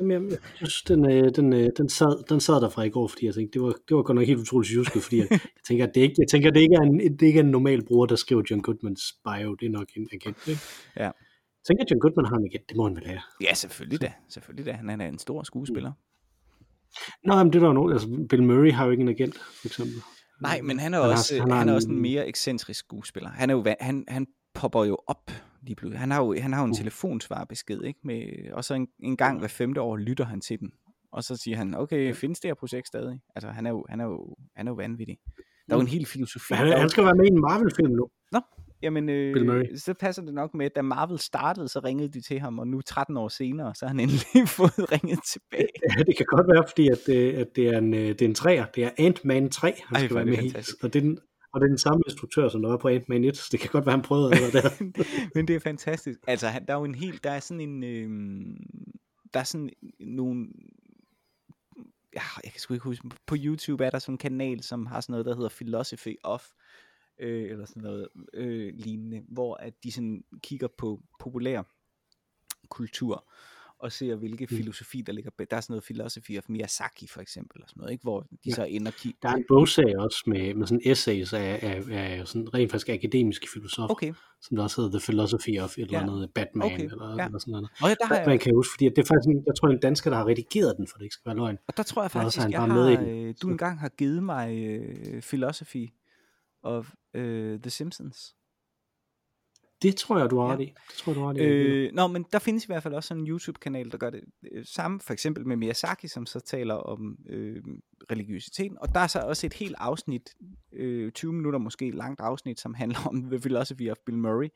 [0.00, 0.22] Jeg, jeg,
[0.60, 3.26] jeg, synes, den, øh, den, øh, den, sad, den sad der fra i går, fordi
[3.26, 5.86] jeg tænkte, det var, det var godt nok helt utroligt jusket, fordi jeg, jeg, tænker,
[5.86, 7.86] at det ikke, jeg tænker, at det ikke er en, det ikke er en normal
[7.86, 9.54] bruger, der skriver John Goodmans bio.
[9.54, 10.60] Det er nok en agent, ikke?
[10.96, 11.02] Ja.
[11.04, 12.68] Jeg tænker, at John Goodman har en agent.
[12.68, 13.20] Det må han vel have.
[13.40, 14.12] Ja, selvfølgelig da.
[14.28, 14.72] Selvfølgelig da.
[14.72, 15.92] Han er en stor skuespiller.
[17.24, 17.92] Nå, men det er der jo nogen.
[17.92, 19.96] Altså, Bill Murray har jo ikke en agent, for eksempel.
[20.42, 22.78] Nej, men han er, han også, har, han, han er en, også en mere ekscentrisk
[22.80, 23.30] skuespiller.
[23.30, 25.30] Han, er jo, han, han popper jo op
[25.62, 26.00] lige pludselig.
[26.00, 26.76] Han har jo, han har jo en uh.
[26.76, 28.00] telefonsvarbesked, ikke?
[28.04, 30.72] Med, og så en, en gang hver femte år lytter han til den.
[31.12, 33.20] Og så siger han, okay, findes det her projekt stadig?
[33.34, 35.18] Altså, han er jo, han er jo, han er jo vanvittig.
[35.66, 36.54] Der er jo en hel filosofi.
[36.54, 38.08] Han, han skal være med i en Marvel-film nu.
[38.32, 38.40] Nå,
[38.82, 42.40] jamen, øh, så passer det nok med, at da Marvel startede, så ringede de til
[42.40, 45.68] ham, og nu 13 år senere, så har han endelig fået ringet tilbage.
[45.98, 48.26] Ja, det kan godt være, fordi at, øh, at det, er en, øh, det er
[48.26, 48.64] en træer.
[48.74, 50.54] Det er Ant-Man 3, han Ej, skal være med i.
[50.82, 51.18] Og det er, den,
[51.52, 53.70] og det er den samme instruktør, som der var på Ant-Man 1, så det kan
[53.70, 54.84] godt være, han prøvede det der.
[55.34, 56.20] Men det er fantastisk.
[56.26, 58.56] Altså, der er jo en helt, der er sådan en, øh,
[59.34, 60.48] der er sådan nogle,
[62.14, 65.00] ja, jeg kan sgu ikke huske, på YouTube er der sådan en kanal, som har
[65.00, 66.46] sådan noget, der hedder Philosophy of,
[67.18, 71.62] øh, eller sådan noget øh, lignende, hvor at de sådan kigger på populær
[72.68, 73.32] kultur,
[73.80, 74.56] og ser, hvilke mm.
[74.56, 75.46] filosofi, der ligger bag.
[75.50, 78.02] Der er sådan noget Philosophy of Miyazaki, for eksempel, og sådan noget, ikke?
[78.02, 78.54] hvor de ja.
[78.54, 79.18] så ender kigge.
[79.22, 82.88] Der er en bogserie også med, med sådan essays af, af, af sådan rent faktisk
[82.88, 84.12] akademiske filosofer, okay.
[84.42, 86.84] som der også hedder The Philosophy of et eller andet Batman, okay.
[86.84, 87.26] eller, ja.
[87.26, 87.68] eller sådan noget.
[87.82, 88.40] Og ja, der Batman jeg...
[88.40, 90.76] kan jeg huske, fordi det er faktisk, en, jeg tror, en dansker, der har redigeret
[90.76, 91.58] den, for det ikke skal være løgn.
[91.68, 94.48] Og der tror jeg faktisk, jeg har, med øh, du engang har givet mig
[94.80, 95.88] uh, Philosophy
[96.62, 97.22] of uh,
[97.64, 98.34] The Simpsons.
[99.82, 100.52] Det tror jeg, du har ja.
[100.52, 100.64] ret i.
[100.64, 101.40] Det tror du har ret i.
[101.40, 104.20] Øh, nå, men der findes i hvert fald også sådan en YouTube-kanal, der gør det
[104.52, 107.62] øh, samme, for eksempel med Miyazaki, som så taler om øh,
[108.10, 108.78] religiøsiteten.
[108.80, 110.34] Og der er så også et helt afsnit,
[110.72, 114.48] øh, 20 minutter måske langt afsnit, som handler om The Philosophy of Bill Murray,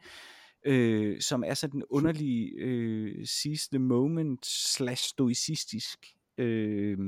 [0.67, 5.99] øh, som er sådan en underlig øh, seize the moment slash stoicistisk
[6.39, 6.99] øh,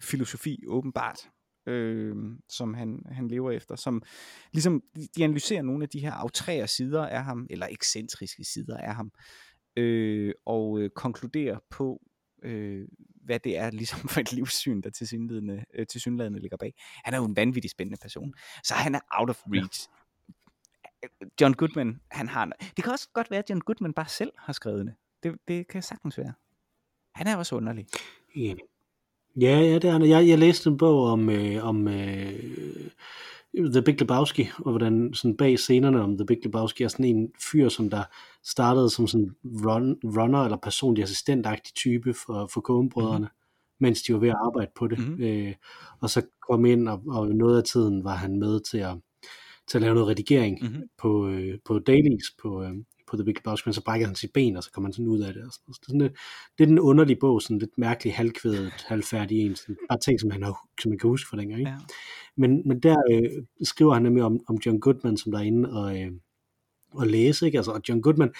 [0.00, 1.28] filosofi, åbenbart.
[1.70, 2.16] Øh,
[2.48, 4.02] som han, han lever efter, som
[4.52, 4.82] ligesom,
[5.16, 9.12] de analyserer nogle af de her autrære sider af ham, eller ekscentriske sider af ham,
[9.76, 12.02] øh, og øh, konkluderer på,
[12.42, 12.88] øh,
[13.24, 16.74] hvad det er ligesom for et livssyn, der til synlædende, øh, til synlædende ligger bag.
[17.04, 19.88] Han er jo en vanvittig spændende person, så han er out of reach.
[21.40, 22.52] John Goodman, han har...
[22.76, 24.94] Det kan også godt være, at John Goodman bare selv har skrevet det.
[25.22, 26.32] Det, det kan sagtens være.
[27.14, 27.86] Han er også underlig.
[28.36, 28.54] Ja,
[29.36, 30.04] ja, ja det er.
[30.04, 32.32] Jeg, jeg læste en bog om, øh, om øh,
[33.54, 37.28] The Big Lebowski, og hvordan sådan bag scenerne om The Big Lebowski er sådan en
[37.52, 38.02] fyr, som der
[38.44, 43.76] startede som sådan run, runner eller personlig assistentagtig type for, for Coen-brødrene, mm-hmm.
[43.80, 44.98] mens de var ved at arbejde på det.
[44.98, 45.22] Mm-hmm.
[45.22, 45.54] Øh,
[46.00, 48.96] og så kom ind, og, og noget af tiden var han med til at,
[49.68, 50.82] til at lave noget redigering mm-hmm.
[50.98, 52.74] på, øh, på dailies på, øh,
[53.10, 55.08] på The Big Lebowski, men så brækker han sit ben, og så kommer han sådan
[55.08, 55.42] ud af det.
[55.44, 55.74] Og sådan.
[55.74, 56.12] Så sådan det,
[56.58, 60.30] det er den underlige bog, sådan lidt mærkelig, halvkvædet, halvfærdig en, sådan, bare ting, som,
[60.30, 61.60] han har, som man kan huske fra dengang.
[61.60, 61.70] Ikke?
[61.70, 61.78] Ja.
[62.36, 65.72] Men, men der øh, skriver han nemlig om, om John Goodman, som der er inde
[65.72, 66.12] og, øh,
[66.94, 67.58] og læse, ikke?
[67.58, 68.32] Altså, og John Goodman,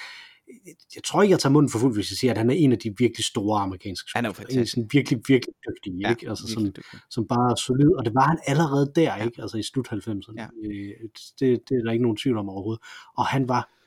[0.94, 2.72] jeg tror ikke, jeg tager munden for fuldt, hvis jeg siger, at han er en
[2.72, 4.34] af de virkelig store amerikanske spillere.
[4.36, 4.60] Han er jo.
[4.60, 6.28] En sådan virkelig, virkelig dygtig, ja, ikke?
[6.28, 6.72] Altså, som,
[7.10, 9.24] som bare er solid, og det var han allerede der, ja.
[9.24, 9.42] ikke?
[9.42, 10.34] Altså i slut 90'erne.
[10.36, 10.46] Ja.
[10.64, 10.94] Øh,
[11.40, 12.82] det, det er der ikke nogen tvivl om overhovedet.
[13.16, 13.79] Og han var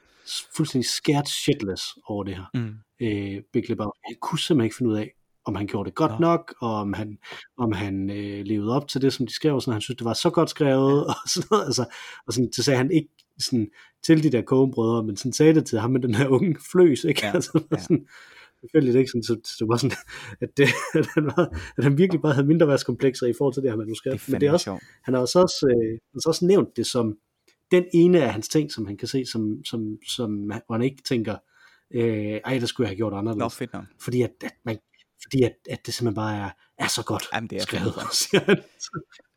[0.55, 2.45] fuldstændig scared shitless over det her.
[2.53, 2.73] Mm.
[3.01, 3.99] Øh, Big Lebowski.
[4.05, 5.11] Han kunne simpelthen ikke finde ud af,
[5.45, 6.17] om han gjorde det godt ja.
[6.19, 7.17] nok, og om han,
[7.57, 10.05] om han øh, levede op til det, som de skrev, og sådan, han synes, det
[10.05, 11.05] var så godt skrevet, ja.
[11.23, 11.85] og sådan noget, altså,
[12.27, 13.09] og sådan, så sagde han ikke
[13.39, 13.67] sådan,
[14.05, 17.03] til de der kogebrødre, men sådan sagde det til ham med den her unge fløs,
[17.03, 17.25] ikke?
[17.25, 17.31] Ja.
[17.35, 17.77] altså, ja.
[17.77, 18.07] sådan,
[18.61, 19.97] selvfølgelig ikke sådan, så, så det var sådan,
[20.41, 20.63] at, det,
[20.99, 23.77] at, han var, at han virkelig bare havde mindre værtskomplekser i forhold til det her
[23.77, 24.21] manuskript.
[24.25, 27.17] Det men det er også, han har også, øh, også nævnt det som
[27.71, 31.03] den ene af hans ting, som han kan se, som, som, som hvor han ikke
[31.03, 31.35] tænker,
[31.93, 33.39] øh, ej, der skulle jeg have gjort anderledes.
[33.39, 33.85] Nå, fedt nok.
[34.01, 34.77] Fordi at, at man,
[35.23, 37.93] fordi at, at det simpelthen bare er, er så godt Jamen, det er skrevet.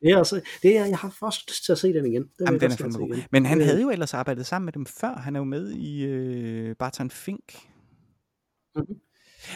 [0.03, 2.23] det er altså, det er, jeg har først lyst til at se den igen.
[2.23, 3.23] Det Jamen, den er fandme god.
[3.31, 5.15] Men han havde jo ellers arbejdet sammen med dem før.
[5.15, 7.55] Han er jo med i øh, Barton Fink.
[8.77, 9.01] Mm-hmm.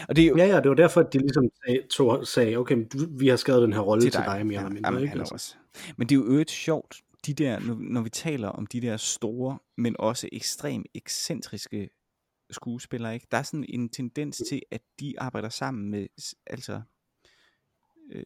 [0.09, 0.37] Og det er jo...
[0.37, 3.61] Ja, ja, det var derfor, at de ligesom sagde, tog, sagde okay, vi har skrevet
[3.61, 4.89] den her rolle til dig, til dig mere eller mindre.
[4.89, 5.19] Jamen, ikke?
[5.19, 5.55] Altså.
[5.97, 8.97] Men det er jo øvrigt sjovt, de der, når, når vi taler om de der
[8.97, 11.89] store, men også ekstremt ekscentriske
[12.51, 13.27] skuespillere, ikke?
[13.31, 16.07] der er sådan en tendens til, at de arbejder sammen med
[16.47, 16.81] altså
[18.11, 18.23] øh,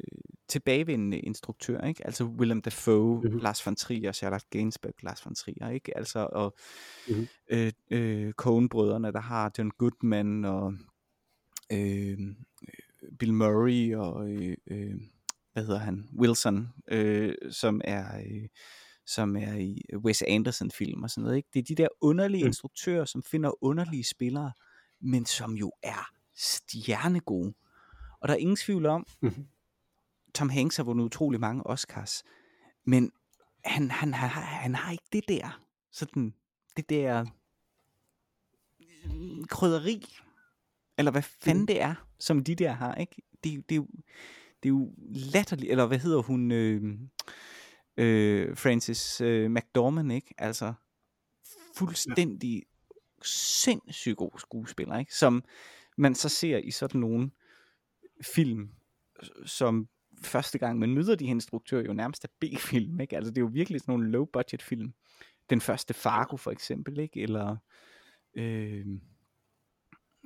[0.48, 2.06] tilbagevendende instruktører, ikke?
[2.06, 3.40] Altså Willem Dafoe, mm-hmm.
[3.40, 5.98] Lars von Trier, Charlotte Gainsbourg, Lars von Trier, ikke?
[5.98, 6.56] Altså og
[7.08, 7.28] mm-hmm.
[7.50, 10.74] øh, øh, Coen-brødrene, der har John Goodman og
[11.72, 12.18] øh,
[13.20, 14.96] Bill Murray og øh, øh,
[15.54, 18.48] hvad hedder han, Wilson, øh, som er øh,
[19.06, 21.38] som er i Wes Anderson film og sådan noget.
[21.38, 21.50] Ikke?
[21.54, 22.48] Det er de der underlige mm.
[22.48, 24.52] instruktører, som finder underlige spillere,
[25.00, 27.54] men som jo er stjernegode.
[28.20, 29.48] Og der er ingen tvivl om, mm.
[30.34, 32.24] Tom Hanks har vundet utrolig mange Oscars,
[32.86, 33.12] men
[33.66, 36.34] han, han, han, han har ikke det der, sådan,
[36.78, 37.26] det der
[39.50, 40.06] krydderi,
[40.98, 41.68] eller hvad fanden mm.
[41.68, 43.22] det er, som de der har, ikke?
[43.44, 43.82] Det, det, er
[44.64, 44.92] det er jo
[45.34, 47.00] latterligt, eller hvad hedder hun, øh,
[47.98, 50.34] øh, Francis øh, McDormand, ikke?
[50.38, 50.74] Altså
[51.76, 52.92] fuldstændig ja.
[53.24, 55.16] sindssygt god skuespiller, ikke?
[55.16, 55.44] Som
[55.98, 57.32] man så ser i sådan nogle
[58.22, 58.72] film,
[59.46, 59.88] som
[60.22, 63.16] første gang man møder de her instruktører jo nærmest er B-film, ikke?
[63.16, 64.94] Altså det er jo virkelig sådan nogle low-budget film.
[65.50, 67.22] Den første Fargo for eksempel, ikke?
[67.22, 67.58] Eller
[68.34, 68.86] øh,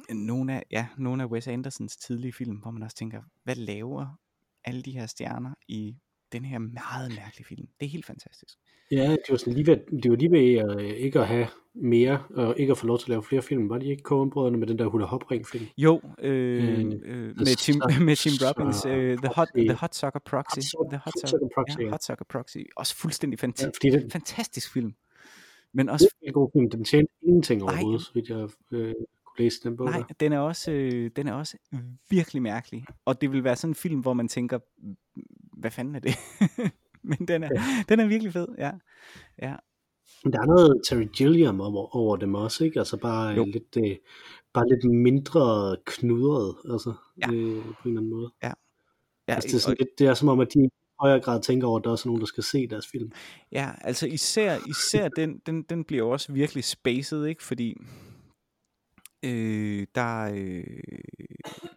[0.09, 4.19] nogle af, ja, nogle af Wes Andersons tidlige film, hvor man også tænker, hvad laver
[4.63, 5.95] alle de her stjerner i
[6.31, 7.67] den her meget mærkelige film.
[7.79, 8.57] Det er helt fantastisk.
[8.91, 11.47] Ja, det var, sådan lige ved, det var lige ved at, øh, ikke at have
[11.73, 13.69] mere, og ikke at få lov til at lave flere film.
[13.69, 15.65] Var de ikke coen med den der Hula Hop Ring film?
[15.77, 17.75] Jo, øh, øh, med, Tim,
[18.07, 20.75] med Tim Robbins, uh, The, Hot, The Hot Sucker Proxy.
[20.77, 21.79] Hot, the Hot, Sucker Proxy.
[21.79, 22.57] Ja, Hot Sucker Proxy.
[22.75, 24.93] Også fuldstændig fantastisk, ja, den, fantastisk film.
[25.73, 26.05] Men også...
[26.05, 26.69] Det er en god film.
[26.69, 28.93] Den tjente ingenting overhovedet, så vidt jeg øh,
[29.39, 31.57] læse den bog Nej, den er, også, øh, den er også
[32.09, 32.85] virkelig mærkelig.
[33.05, 34.59] Og det vil være sådan en film, hvor man tænker,
[35.59, 36.15] hvad fanden er det?
[37.09, 37.83] Men den er, ja.
[37.89, 38.71] den er virkelig fed, ja.
[39.41, 39.55] ja.
[40.23, 42.79] Der er noget Terry Gilliam over, over dem også, ikke?
[42.79, 43.45] Altså bare jo.
[43.45, 43.95] lidt, øh,
[44.53, 47.33] bare lidt mindre knudret, altså ja.
[47.33, 48.31] øh, på en eller anden måde.
[48.43, 48.51] Ja.
[49.27, 50.69] ja altså, det, er sådan og, lidt, det er som om, at de i
[50.99, 53.11] højere grad tænker over, at der er også nogen, der skal se deres film.
[53.51, 57.43] Ja, altså især, især den, den, den bliver også virkelig spaced, ikke?
[57.43, 57.75] Fordi
[59.23, 60.63] Øh, der, øh,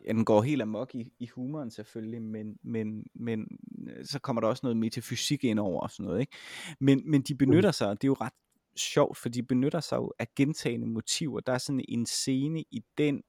[0.04, 4.40] ja, den går helt amok i, i humoren selvfølgelig, men, men, men øh, så kommer
[4.40, 6.36] der også noget metafysik ind over og sådan noget, ikke?
[6.78, 7.72] Men, men de benytter mm.
[7.72, 8.32] sig, det er jo ret
[8.76, 11.40] sjovt, for de benytter sig jo af gentagende motiver.
[11.40, 13.22] Der er sådan en scene i den,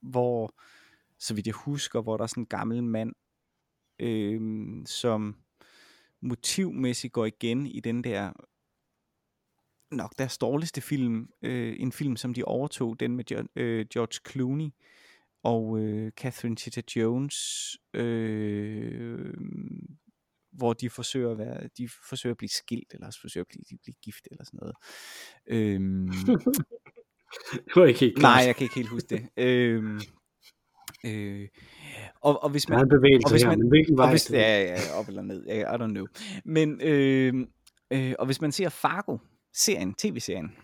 [0.00, 0.54] hvor,
[1.18, 3.12] så vidt jeg husker, hvor der er sådan en gammel mand,
[3.98, 4.40] øh,
[4.86, 5.36] som
[6.20, 8.32] motivmæssigt går igen i den der
[9.92, 14.30] nok deres dårligste film, øh, en film, som de overtog, den med John, øh, George
[14.32, 14.68] Clooney
[15.42, 17.36] og øh, Catherine Zeta-Jones,
[18.00, 19.34] øh,
[20.52, 23.78] hvor de forsøger at være, de forsøger at blive skilt, eller også forsøger at blive,
[23.82, 24.74] blive gift, eller sådan noget.
[25.46, 26.08] Øhm,
[27.74, 29.28] Du er ikke helt nej, jeg kan ikke helt huske det.
[29.36, 30.00] Øhm,
[31.06, 31.48] øh,
[32.20, 34.10] og, og hvis Der er man, en og hvis her, man- men hvilken og vej?
[34.10, 36.06] hvis, ja, ja, op eller ned, I don't know.
[36.44, 37.34] Men, øh,
[37.90, 39.18] øh, og hvis man ser Fargo,
[39.54, 40.56] serien, tv-serien,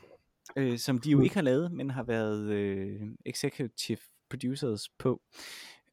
[0.56, 1.22] øh, som de jo Mm.
[1.24, 3.98] ikke har lavet, men har været øh, executive
[4.30, 5.22] producers på,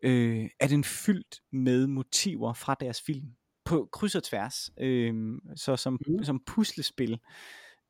[0.02, 3.28] øh, er den fyldt med motiver fra deres film
[3.66, 5.14] på kryds og tværs, øh,
[5.56, 6.24] så som, Mm.
[6.24, 7.20] som puslespil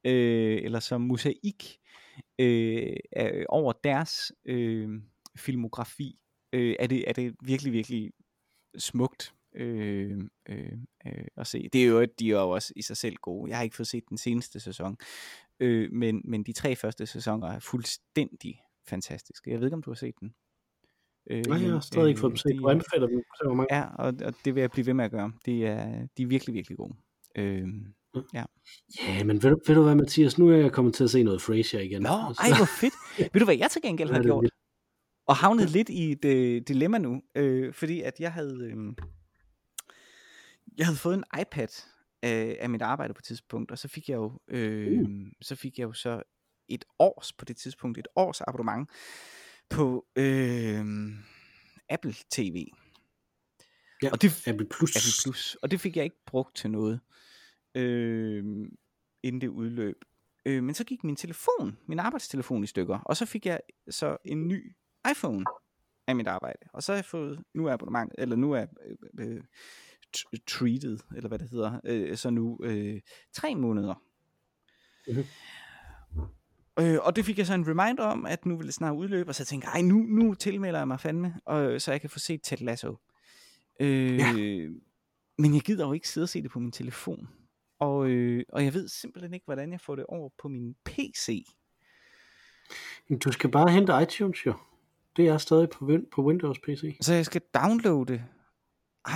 [0.06, 1.78] øh, eller som mosaik
[2.39, 4.89] øh, er- over deres øh,
[5.38, 6.20] filmografi,
[6.54, 8.12] øh, er, det, er det virkelig, virkelig
[8.78, 10.18] smukt øh,
[10.50, 10.72] øh,
[11.08, 11.70] øh, at se.
[11.74, 13.50] Det er jo, de er jo også i sig selv gode.
[13.50, 14.98] Jeg har ikke fået set den seneste sæson,
[15.60, 19.52] øh, men, men de tre første sæsoner er fuldstændig fantastiske.
[19.52, 20.34] Jeg ved ikke, om du har set den.
[21.30, 22.52] Øh, Nej, jeg har stadig ikke fået dem øh, set.
[22.54, 23.24] de Du er- anbefaler dem.
[23.46, 23.76] Hvor mange.
[23.76, 25.32] Ja, og, og det vil jeg blive ved med at gøre.
[25.46, 26.96] Det er, de er virkelig, virkelig gode.
[27.36, 27.68] Øh,
[28.34, 28.44] Ja,
[29.26, 30.38] men ved du, ved du hvad, Mathias?
[30.38, 32.02] Nu er jeg kommet til at se noget Frasier igen.
[32.02, 32.94] Nå, Altså, ej hvor fedt.
[33.34, 34.50] Ved du hvad jeg til gengæld har det gjort?
[35.28, 38.94] Og havnet lidt i et øh, dilemma nu, øh, fordi at jeg havde, øh,
[40.78, 41.68] jeg havde fået en iPad
[42.22, 45.28] af, af mit arbejde på et tidspunkt, og så fik jeg jo, øh, Uh.
[45.42, 46.24] så fik jeg jo så
[46.68, 48.90] et års på det tidspunkt, et års abonnement
[49.70, 50.86] på øh,
[51.90, 52.68] Apple TV.
[54.04, 54.96] Ja, og det, Apple Plus.
[54.96, 55.58] Apple Plus.
[55.62, 57.00] Og det fik jeg ikke brugt til noget,
[57.76, 58.44] øh,
[59.24, 60.06] inden det udløb.
[60.46, 63.60] Øh, men så gik min telefon, min arbejdstelefon i stykker, og så fik jeg
[63.90, 64.76] så en ny
[65.12, 65.46] iPhone
[66.08, 66.60] af mit arbejde.
[66.74, 68.66] Og så har jeg fået, nu er abonnement, eller nu er
[69.20, 69.44] øh, øh,
[70.47, 73.02] treated, eller hvad det hedder, øh, så nu øh,
[73.34, 74.02] tre måneder.
[75.08, 75.23] Mhm.
[76.80, 79.30] Øh, og det fik jeg så en reminder om, at nu ville det snart udløbe,
[79.30, 82.10] og så tænkte jeg, ej, nu, nu tilmelder jeg mig fandme, og, så jeg kan
[82.10, 82.95] få set Ted Lasso.
[83.80, 84.34] Øh, Ja.
[85.38, 87.30] Men jeg gider jo ikke sidde og se det på min telefon.
[87.80, 91.45] Og, øh, og jeg ved simpelthen ikke, hvordan jeg får det over på min PC.
[93.23, 94.54] Du skal bare hente iTunes, jo.
[95.17, 96.97] Det er stadig på, på Windows PC.
[97.02, 98.23] Så jeg skal downloade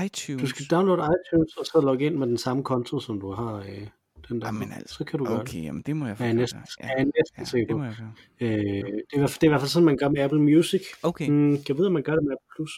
[0.05, 0.41] iTunes.
[0.41, 3.53] Du skal downloade iTunes, og så logge ind med den samme konto, som du har.
[3.55, 3.87] Øh,
[4.29, 4.47] den der.
[4.47, 5.41] Jamen altså, så kan du gøre det.
[5.41, 7.77] Okay, jamen det må jeg Ja, jeg er næsten, Ja, ja, næsten ja, sikker det
[7.77, 7.95] må jeg.
[8.39, 10.21] Øh, det, er, i hvert fald- det er i hvert fald sådan, man gør med
[10.21, 10.81] Apple Music.
[11.03, 12.71] Okay, Mm, jeg ved, at man gør det med Apple Plus.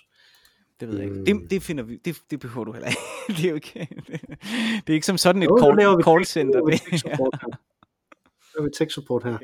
[0.80, 1.20] det ved jeg ikke.
[1.20, 1.26] Mm.
[1.26, 3.02] Det, det finder vi, det, det behøver du heller ikke.
[3.38, 3.88] det er jo ikke,
[4.88, 6.60] det er ikke som sådan et Jo, call, call center.
[6.62, 6.82] Det.
[6.82, 7.48] tech support her.
[8.56, 9.38] Nu laver vi tech support her.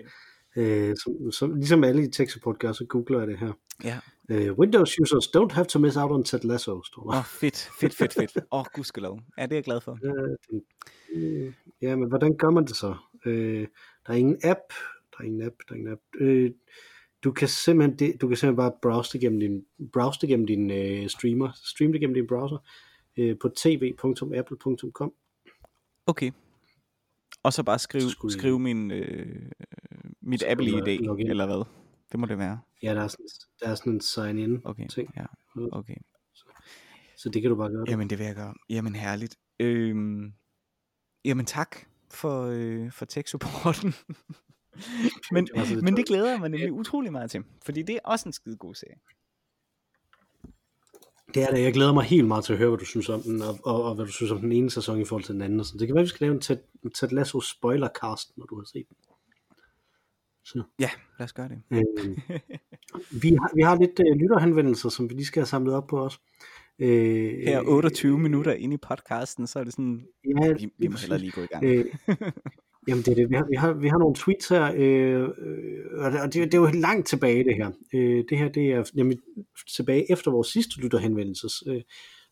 [0.55, 3.51] Øh, som, som, ligesom alle i tech support gør, så googler jeg det her.
[3.83, 3.99] ja.
[4.29, 7.09] Øh, Windows users don't have to miss out on Ted Lasso, står der.
[7.09, 8.37] Åh, oh, fedt, fedt, fedt, fedt.
[8.37, 9.19] Åh, oh, gudskelov.
[9.37, 9.99] Ja, det er jeg glad for.
[10.03, 10.63] Øh,
[11.15, 12.95] øh, ja, men hvordan gør man det så?
[13.25, 13.67] Øh,
[14.07, 14.59] der er ingen app,
[15.11, 16.01] der er ingen app, der er ingen app.
[16.19, 16.51] Øh,
[17.23, 20.47] du kan simpelthen det, du kan simpelthen bare browse det gennem din browse det gennem
[20.47, 22.57] din øh, streamer, stream det gennem din browser
[23.17, 25.13] øh, på tv.apple.com.
[26.07, 26.31] Okay.
[27.45, 29.51] Og så bare skrive, Så skrive min, øh,
[30.21, 31.29] mit Så Apple skulle du ID, logge ind.
[31.29, 31.63] eller hvad?
[32.11, 32.59] Det må det være.
[32.83, 33.25] Ja, der er sådan,
[33.59, 35.25] der er sådan en sign in Okay, ting, ja,
[35.71, 35.95] okay.
[37.17, 37.85] så det kan du bare gøre.
[37.87, 38.53] Jamen, det vil jeg gøre.
[38.69, 39.35] Jamen, herligt.
[39.59, 40.33] Øhm,
[41.25, 41.77] jamen, tak
[42.11, 43.93] for, øh, for tech-supporten.
[45.31, 47.99] men, Det så men det glæder jeg mig nemlig utrolig meget til, fordi det er
[48.03, 48.95] også en skide god serie.
[51.35, 51.61] Det er det.
[51.61, 53.83] Jeg glæder mig helt meget til at høre, hvad du synes om den, og, og,
[53.83, 55.59] og hvad du synes om den ene sæson i forhold til den anden.
[55.59, 55.79] Og sådan.
[55.79, 56.41] Det kan være, vi skal lave en
[56.91, 58.97] Ted, Lasso spoilercast, når du har set den.
[60.45, 61.61] Så, Ja, lad os gøre det.
[61.71, 61.81] øh,
[63.23, 65.99] vi, har, vi har lidt øh, lytterhenvendelser, som vi lige skal have samlet op på
[66.05, 66.19] os.
[66.79, 70.07] Øh, Her 28 minutter inde i podcasten, så er det sådan,
[70.41, 71.63] Ja, vi, vi må hellere lige gå i gang.
[71.65, 71.85] Øh,
[72.87, 73.29] jamen det er det.
[73.29, 76.57] Vi har, vi har, vi har nogle tweets her, øh, øh, og det, det, er
[76.57, 77.71] jo langt tilbage det her.
[77.93, 79.17] Øh, det her det er nemlig
[79.75, 81.81] tilbage efter vores sidste lytterhenvendelses øh,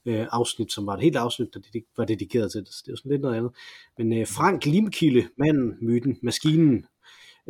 [0.06, 2.70] øh, afsnit, som var et helt afsnit, der det var dedikeret til det.
[2.70, 3.52] Så det er jo sådan lidt noget andet.
[3.98, 6.86] Men øh, Frank Limkilde, manden, myten, maskinen,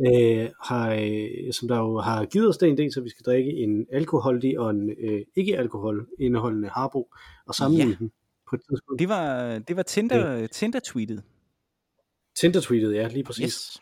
[0.06, 3.50] øh, har, øh, som der jo har givet os den idé, så vi skal drikke
[3.50, 7.08] en alkoholdig og en øh, ikke-alkohol indeholdende harbo,
[7.46, 7.96] og sammenligne Ja.
[7.98, 8.12] den
[8.50, 8.98] på et tidspunkt.
[8.98, 11.22] Det var, det var Tinder, Tinder-tweetet.
[12.38, 13.44] Tinder-tweetet, ja, lige præcis.
[13.44, 13.80] Yes.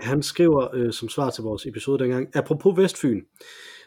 [0.00, 3.20] Han skriver øh, som svar til vores episode dengang, apropos Vestfyn,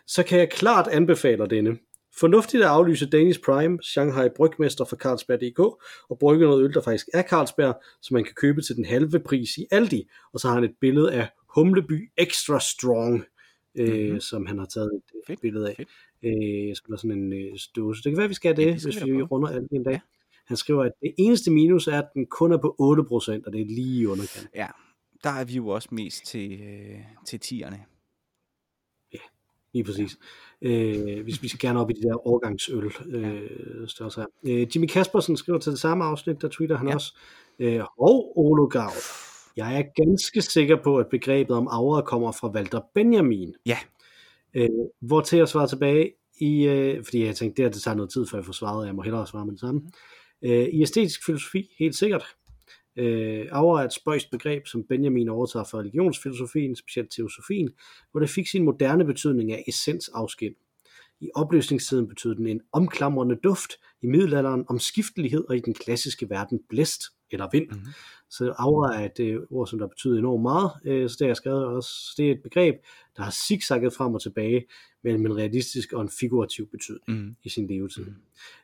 [0.07, 1.77] så kan jeg klart anbefale denne.
[2.19, 5.59] Fornuftigt at aflyse Danish Prime, Shanghai Brygmester fra Carlsberg.dk
[6.09, 9.19] og brygge noget øl, der faktisk er Carlsberg, som man kan købe til den halve
[9.19, 10.07] pris i Aldi.
[10.33, 13.25] Og så har han et billede af Humleby Extra Strong,
[13.75, 14.19] øh, Mhm.
[14.19, 15.75] som han har taget et Fedt, billede af.
[15.75, 15.89] fedt.
[16.23, 18.03] Øh, som er sådan en øh, dåse.
[18.03, 19.83] Det kan være, vi skal have det, det skal hvis vi vi runder Aldi en
[19.83, 19.91] dag.
[19.93, 19.99] Ja.
[20.51, 23.61] Han skriver, at det eneste minus er, at den kun er på 8%, og det
[23.61, 24.47] er lige underkant.
[24.55, 24.67] Ja,
[25.23, 27.85] der er vi jo også mest til, øh, til tierne.
[29.73, 30.17] Lige præcis.
[30.61, 34.25] Øh, vi, vi skal gerne op i de der årgangsøl øh, størrelser.
[34.47, 36.91] Øh, Jimmy Kaspersen skriver til det samme afsnit, der tweeter han Ja.
[36.91, 36.95] ja.
[36.95, 37.15] også.
[37.59, 38.91] Øh, og Olo Gav.
[39.57, 43.53] Jeg er ganske sikker på, at begrebet om aura kommer fra Walter Benjamin.
[43.65, 43.77] Ja.
[44.53, 44.69] Øh,
[45.01, 46.11] hvor til jeg svarer tilbage
[46.41, 48.79] i, øh, fordi jeg tænkte, det, her, det tager noget tid, før jeg får svaret,
[48.79, 49.81] og jeg må hellere svare med det samme.
[50.43, 52.25] Øh, I æstetisk filosofi, helt sikkert.
[52.95, 57.69] Øh, aura er et spøjst begreb, som Benjamin overtager fra religionsfilosofien, specielt teosofien,
[58.11, 60.53] hvor det fik sin moderne betydning af essensafskin.
[61.19, 66.59] I opløsningstiden betød den en omklamrende duft, i middelalderen omskiftelighed og i den klassiske verden
[66.69, 67.01] blæst
[67.31, 67.67] eller vind.
[67.67, 67.77] Mhm.
[67.77, 67.93] Mm-hmm.
[68.29, 71.29] Så aura er et øh, ord, som der betyder enormt meget, øh, så det har
[71.29, 71.91] jeg skrevet også.
[72.17, 72.75] Det er et begreb,
[73.17, 74.65] der har zigzagget frem og tilbage
[75.03, 77.35] mellem en realistisk og en figurativ betydning Mm.
[77.43, 78.05] i sin levetid.
[78.05, 78.15] Mm.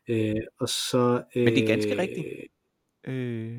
[0.08, 2.26] Øh, og så, øh, Men det er ganske rigtigt.
[3.08, 3.58] Øh,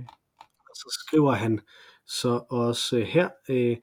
[0.70, 1.60] og så skriver han
[2.06, 3.76] så også øh, her, øh,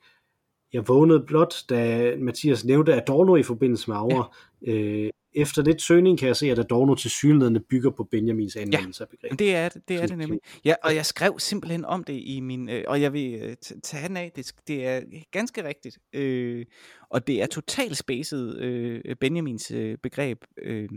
[0.74, 4.36] jeg vågnede blot, da Mathias nævnte Adorno i forbindelse med Aura.
[4.66, 4.72] Ja.
[4.74, 9.04] Øh, efter lidt søgning kan jeg se, at Adorno til synligheden bygger på Benjamins anvendelse
[9.04, 9.40] af begrebet.
[9.40, 10.40] det er det, det, er det nemlig.
[10.66, 14.08] Ja, og jeg skrev simpelthen om det i min, øh, og jeg vil øh, tage
[14.08, 15.98] den af, det, det er ganske rigtigt.
[16.14, 16.66] Øh,
[17.10, 20.90] og det er totalt spacet øh, Benjamins øh, begreb, øh,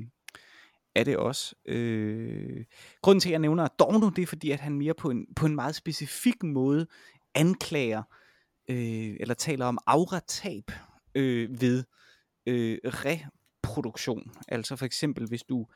[0.94, 1.54] er det også.
[1.66, 2.64] Øh,
[3.02, 5.46] grunden til, at jeg nævner Adorno, det er fordi, at han mere på en, på
[5.46, 6.86] en meget specifik måde
[7.34, 8.02] anklager,
[8.70, 10.70] øh, eller taler om auratab
[11.14, 11.84] øh, ved
[12.46, 12.78] øh,
[13.68, 14.30] reproduktion.
[14.48, 15.66] Altså for eksempel, hvis du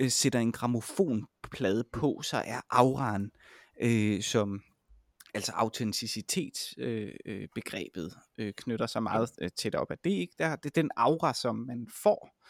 [0.00, 3.30] øh, sætter en gramofonplade på, så er auraen
[3.82, 4.60] øh, som
[5.34, 10.34] altså autenticitet øh, øh, begrebet øh, knytter sig meget øh, tæt op af det ikke
[10.38, 12.42] der det er den aura som man får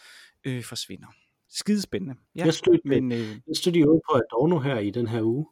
[0.44, 1.06] øh, forsvinder.
[1.48, 2.44] Skidespændende ja.
[2.44, 5.46] Jeg stødte, men øh, jeg stødte jo på Adorno her i den her uge,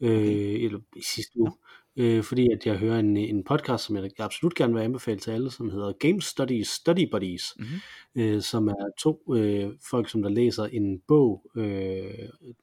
[0.00, 0.64] øh, Okay.
[0.64, 1.52] eller i sidste uge,
[1.96, 5.30] øh, fordi at jeg hører en, en podcast, som jeg absolut gerne vil anbefale til
[5.30, 7.66] alle, som hedder Game Studies Study Buddies, mhm.
[8.14, 12.04] øh, som er to øh, folk, som der læser en bog øh,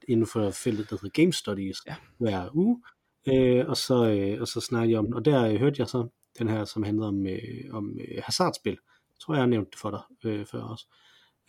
[0.07, 1.95] inden for feltet, der hedder Game Studies, Ja.
[2.17, 2.81] hver uge,
[3.27, 5.13] øh, og, så, øh, og så snakker jeg om den.
[5.13, 6.07] Og der øh, hørte jeg så
[6.39, 7.39] den her, som handler om, øh,
[7.71, 8.71] om øh, hasardspil.
[8.71, 10.85] Jeg tror, jeg har nævnt det for dig øh, før også.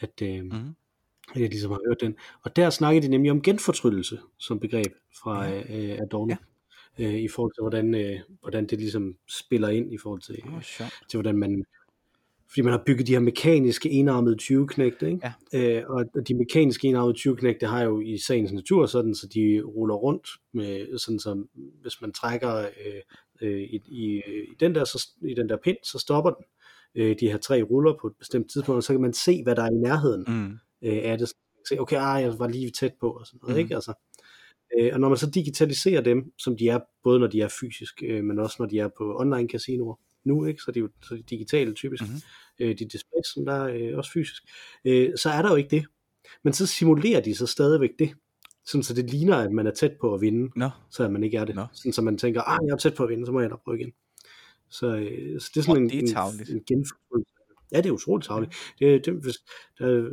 [0.00, 0.74] At, øh, Mhm.
[1.34, 2.14] at jeg ligesom har hørt den.
[2.42, 5.58] Og der snakkede de nemlig om genfortryllelse som begreb fra Ja.
[5.92, 6.30] øh, Adorno.
[6.30, 6.36] Ja.
[6.98, 10.62] Øh, i forhold til, hvordan, øh, hvordan det ligesom spiller ind i forhold til, Åh,
[10.62, 10.92] sjovt.
[11.10, 11.64] til hvordan man
[12.48, 15.32] fordi man har bygget de her mekaniske enarmede 20-knægte, ikke?
[15.52, 15.78] Ja.
[15.80, 19.94] Øh, og de mekaniske enarmede 20-knægte har jo i sagens natur sådan, så de ruller
[19.94, 21.48] rundt med, sådan som
[21.82, 23.00] hvis man trækker øh,
[23.42, 26.44] øh, i, i, i, den der, så, i den der pind, så stopper den
[26.94, 29.56] øh, de her tre ruller på et bestemt tidspunkt, og så kan man se, hvad
[29.56, 30.52] der er i nærheden Mm.
[30.88, 31.28] øh, af det.
[31.28, 31.34] Så
[31.68, 33.60] se, okay, ah, jeg var lige tæt på, og sådan noget, Mhm.
[33.64, 33.74] ikke?
[33.74, 33.92] Altså,
[34.78, 38.02] øh, og når man så digitaliserer dem, som de er, både når de er fysisk,
[38.06, 40.62] øh, men også når de er på online casinoer nu, ikke?
[40.62, 42.12] så de er jo så de digitale typisk, Mhm.
[42.58, 44.42] øh, de displays, som der er øh, også fysisk,
[44.84, 45.86] øh, så er der jo ikke det.
[46.44, 48.10] Men så simulerer de så stadigvæk det,
[48.66, 51.24] sådan så det ligner, at man er tæt på at vinde, Nå, så at man
[51.24, 51.54] ikke er det.
[51.54, 51.66] Nå.
[51.72, 53.56] Sådan så man tænker, ah, jeg er tæt på at vinde, så må jeg da
[53.64, 53.92] prøve igen.
[54.68, 56.50] Så, øh, så det er sådan en, det er en, tarveligt.
[56.50, 57.29] en genforfølgelse.
[57.72, 58.54] Ja, det er utroligt tavligt.
[58.78, 59.36] Det, det, hvis,
[59.78, 60.10] der,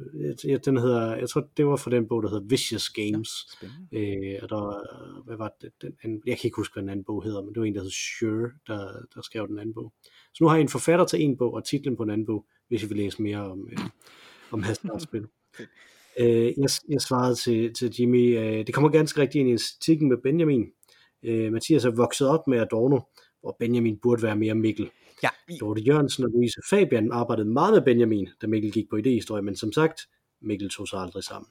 [0.48, 3.30] ja, den hedder, jeg tror, det var for den bog, der hedder Vicious Games.
[3.54, 4.34] spændende.
[4.34, 7.06] Øh, og der hvad var det, den anden, jeg kan ikke huske, hvad den anden
[7.06, 9.94] bog hedder, men det var en, der hed Sure, der, der skrev den anden bog.
[10.34, 12.46] Så nu har jeg en forfatter til en bog, og titlen på en anden bog,
[12.68, 13.78] hvis I vil læse mere om, øh,
[14.52, 15.26] om hasardspil.
[16.20, 20.10] øh, jeg, jeg svarede til, til Jimmy, øh, det kommer ganske rigtigt ind i statistikken
[20.10, 20.66] med Benjamin.
[21.24, 23.00] Øh, Mathias er vokset op med Adorno,
[23.42, 24.90] hvor Benjamin burde være mere Mikkel.
[25.24, 29.42] Ja, Dorte Jørgensen og Louise Fabian arbejdede meget med Benjamin, da Mikkel gik på idehistorie,
[29.44, 30.02] men som sagt,
[30.42, 31.50] Mikkel tog sig aldrig sammen.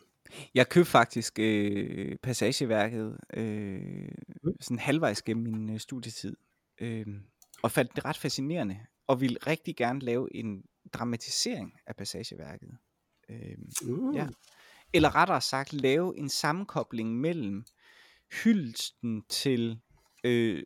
[0.54, 4.08] Jeg købte faktisk øh, passageværket øh,
[4.42, 4.52] Mm.
[4.60, 6.36] sådan halvvejs gennem min øh, studietid,
[6.80, 7.06] øh,
[7.62, 10.62] og fandt det ret fascinerende, og ville rigtig gerne lave en
[10.92, 12.70] dramatisering af passageværket.
[13.30, 14.12] Øh, Mm.
[14.14, 14.28] Ja.
[14.92, 17.64] eller rettere sagt, lave en sammenkobling mellem
[18.44, 19.78] hyldesten til,
[20.24, 20.62] øh,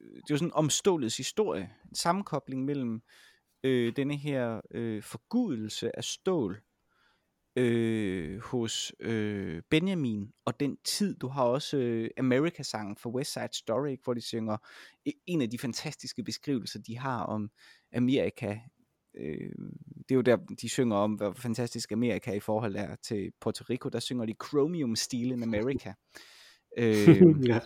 [0.00, 3.02] det er jo sådan omstålets historie, en sammenkobling mellem
[3.64, 6.62] øh, denne her øh, forgudelse af stål,
[7.56, 13.48] øh, hos øh, Benjamin og den tid, du har også øh, America-sangen for West Side
[13.52, 14.56] Story, ikke, hvor de synger
[15.26, 17.50] en af de fantastiske beskrivelser, de har om
[17.94, 18.58] Amerika.
[19.16, 19.50] Øh,
[20.08, 23.64] det er jo der, de synger om, hvor fantastisk Amerika i forhold er til Puerto
[23.70, 23.88] Rico.
[23.88, 25.94] Der synger de Chromium Steel in America.
[26.78, 27.60] øh, ja.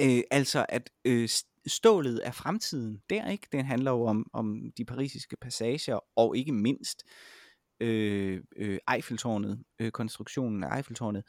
[0.00, 1.28] øh, altså at øh,
[1.66, 6.52] stålet er fremtiden der ikke den handler jo om, om de parisiske passager og ikke
[6.52, 7.02] mindst
[7.80, 11.24] øh, øh, Eiffeltårnet øh, konstruktionen af Eiffeltårnet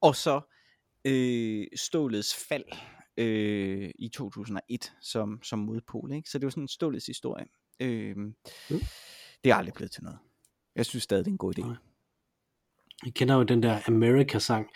[0.00, 0.40] og så
[1.04, 2.64] øh, stålets fald
[3.16, 6.12] øh, i 2001 som, som modpol.
[6.12, 6.30] Ikke?
[6.30, 7.46] Så det var sådan en stålets historie.
[7.80, 8.34] Øh, mm.
[9.44, 10.18] Det er aldrig blevet til noget.
[10.74, 11.62] Jeg synes stadig, det er en god idé.
[11.62, 11.76] Nej.
[13.04, 14.66] Jeg kender jo den der America-sang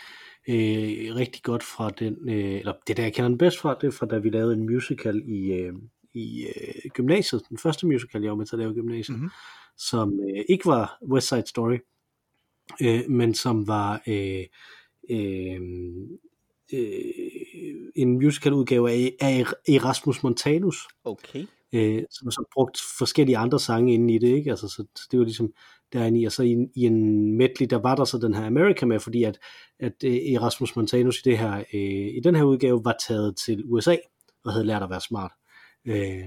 [0.49, 3.87] øh, rigtig godt fra den, øh, eller det der jeg kender den bedst fra, det
[3.87, 5.73] er fra da vi lavede en musical i, øh,
[6.15, 9.31] i øh, gymnasiet, den første musical jeg var med til at lave i gymnasiet, mm-hmm.
[9.77, 11.79] som øh, ikke var West Side Story,
[12.83, 14.45] øh, men som var øh,
[15.11, 15.61] øh,
[16.73, 20.89] øh, en musical udgave af, af Erasmus Montanus.
[21.05, 21.47] Okay.
[21.75, 24.51] Øh, som så brugt forskellige andre sange inde i det, ikke?
[24.51, 25.53] Altså, så det var ligesom
[25.93, 28.87] derinde i, og så i, i en medley, der var der så den her America
[28.87, 29.39] med, fordi at,
[29.81, 33.63] at øh, Erasmus Montanus i, det her, øh, i den her udgave var taget til
[33.65, 33.97] USA,
[34.45, 35.33] og havde lært at være smart.
[35.85, 36.27] Øh,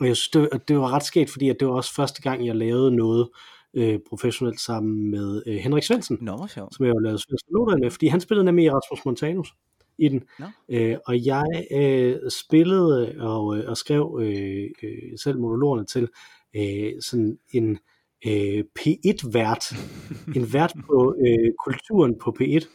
[0.00, 2.46] og jeg synes, det, det var ret sket, fordi at det var også første gang,
[2.46, 3.28] jeg lavede noget
[3.74, 8.06] øh, professionelt sammen med øh, Henrik Svendsen, Nå, som jeg jo lavede Svendsen med, fordi
[8.06, 9.54] han spillede nemlig Erasmus Montanus
[9.98, 10.22] i den.
[10.38, 10.46] No.
[10.68, 16.08] Øh, og jeg øh, spillede og, øh, og skrev øh, øh, selv monologerne til
[16.56, 17.78] øh, sådan en
[18.26, 19.64] øh, P1-vært,
[20.36, 22.66] en vært på øh, kulturen på P1,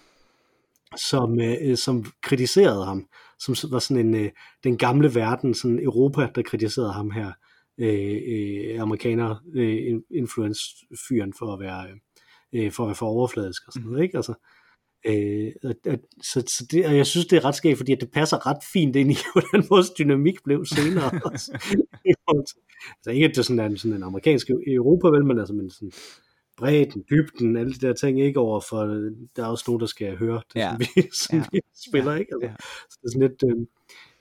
[0.98, 3.08] som, øh, som kritiserede ham,
[3.40, 4.32] som var sådan en, øh,
[4.64, 7.32] den gamle verden, sådan Europa, der kritiserede ham her,
[7.78, 11.88] øh, øh, amerikaner, øh, influence-fyren for at være,
[12.54, 14.18] øh, for at være for overfladisk og sådan noget, ikke?
[14.18, 14.34] Altså,
[15.06, 18.12] Øh, og, og, så, så det, og jeg synes, det er ret skægt, fordi det
[18.12, 21.12] passer ret fint ind i, hvordan vores dynamik blev senere.
[22.06, 25.92] altså ikke, at det sådan er sådan en amerikansk Europa, vel, men altså men sådan
[26.58, 28.84] bredden, dybden, alle de der ting, ikke over for,
[29.36, 30.70] der er også nogen, der skal høre det, ja.
[30.70, 31.44] som, vi, som ja.
[31.52, 32.32] vi spiller, ikke?
[32.34, 32.56] Altså, ja.
[32.90, 33.44] Så det er sådan lidt,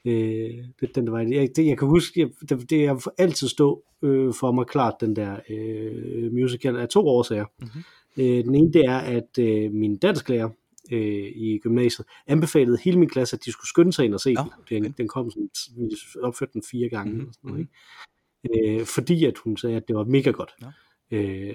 [0.05, 3.49] øh, øh, den der var, jeg, det, jeg kan huske, jeg, det, det jeg altid
[3.49, 7.47] stå øh, for mig klart, den der øh, musical, af to årsager.
[7.61, 7.83] Mm-hmm.
[8.17, 10.49] Øh, den ene, det er, at øh, min dansklærer,
[10.93, 14.35] øh, i gymnasiet, anbefalede hele min klasse, at de skulle skynde sig ind og se
[14.39, 14.85] oh, den.
[14.85, 17.13] Den, den kom sådan, vi opførte den fire gange.
[17.13, 17.33] Mm-hmm.
[17.33, 18.81] Sådan noget, ikke?
[18.81, 20.51] Øh, fordi at hun sagde, at det var mega godt.
[20.63, 20.67] Ja.
[21.11, 21.55] Øh,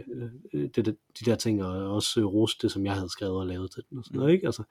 [0.54, 3.48] det, det, de der ting, og også øh, roste det, som jeg havde skrevet og
[3.48, 3.98] lavet til den.
[3.98, 4.46] Og, sådan noget, ikke?
[4.46, 4.64] Altså,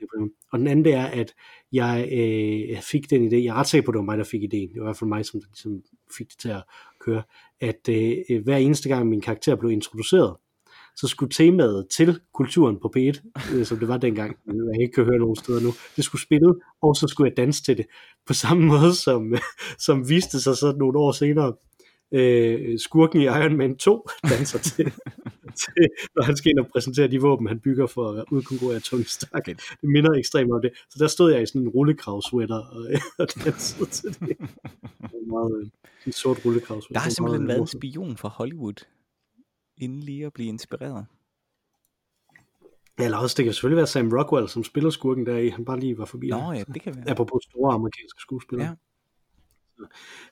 [0.00, 1.34] øh, og den anden det er, at
[1.72, 4.24] jeg øh, fik den idé, jeg er ret sikker på, at det var mig, der
[4.24, 5.82] fik idéen, det var i hvert fald mig, som, som
[6.18, 6.62] fik det til at
[7.00, 7.22] køre,
[7.60, 10.36] at øh, hver eneste gang min karakter blev introduceret,
[11.00, 15.04] så skulle temaet til kulturen på P1, øh, som det var dengang, jeg ikke kan
[15.04, 17.86] høre nogen steder nu, det skulle spille, og så skulle jeg danse til det,
[18.26, 19.34] på samme måde som,
[19.86, 21.52] som viste sig så nogle år senere,
[22.12, 24.84] øh, skurken i Iron Man 2 danser til,
[25.62, 25.86] til,
[26.16, 29.46] når han skal ind og præsentere de våben, han bygger for at udkonkurrere Tony Stark.
[29.46, 30.70] Det minder ekstremt om det.
[30.90, 32.86] Så der stod jeg i sådan en rullekravsweater og,
[33.18, 34.36] og dansede til det.
[35.14, 35.70] En meget
[36.06, 36.92] en sort rullekravsweater.
[36.92, 38.84] Der har simpelthen været en spion fra Hollywood,
[39.80, 41.06] inden lige at blive inspireret.
[42.98, 45.64] Ja, eller også, det kan selvfølgelig være Sam Rockwell, som spiller skurken der i, han
[45.64, 46.28] bare lige var forbi.
[46.28, 47.10] Nå ja, det kan være.
[47.10, 48.76] Apropos store amerikanske skuespillere.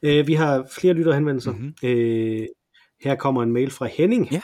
[0.02, 0.18] Ja.
[0.20, 1.52] Øh, vi har flere lytterhenvendelser.
[1.52, 1.74] Mm-hmm.
[1.82, 2.46] Øh,
[3.00, 4.32] her kommer en mail fra Henning.
[4.32, 4.40] Ja.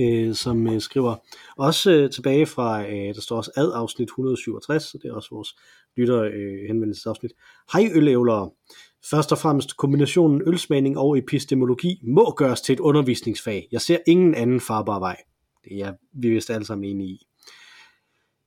[0.00, 1.16] Øh, som øh, skriver
[1.56, 5.28] også øh, tilbage fra, øh, der står også ad afsnit 167, så det er også
[5.32, 5.56] vores
[5.96, 7.32] lytter øh, henvendelsesafsnit.
[7.72, 8.50] Hej ølævlere.
[9.10, 13.68] Først og fremmest kombinationen ølsmagning og epistemologi må gøres til et undervisningsfag.
[13.72, 15.16] Jeg ser ingen anden farbar vej.
[15.64, 17.26] Det er vi vist alle sammen enige i.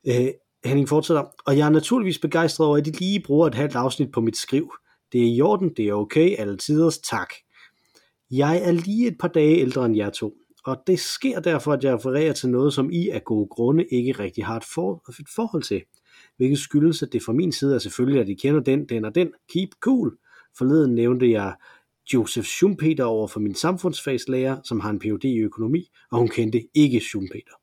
[0.08, 0.28] Øh,
[0.66, 4.12] Henning fortsætter, og jeg er naturligvis begejstret over, at de lige bruger et halvt afsnit
[4.12, 4.74] på mit skriv.
[5.12, 7.34] Det er i orden, det er okay, alle tiders tak.
[8.32, 10.34] Jeg er lige et par dage ældre end jer to,
[10.66, 14.12] og det sker derfor, at jeg refererer til noget, som I af gode grunde ikke
[14.12, 15.82] rigtig har et, for, et forhold til.
[16.38, 19.16] Hvilket skyldes, at det fra min side er selvfølgelig, at I kender den, den og
[19.16, 19.32] den.
[19.54, 20.18] Keep cool.
[20.60, 21.56] Forleden nævnte jeg
[22.14, 25.24] Josef Schumpeter over for min samfundsfagslærer, som har en Ph.D.
[25.24, 27.54] i økonomi, og hun kendte ikke Schumpeter.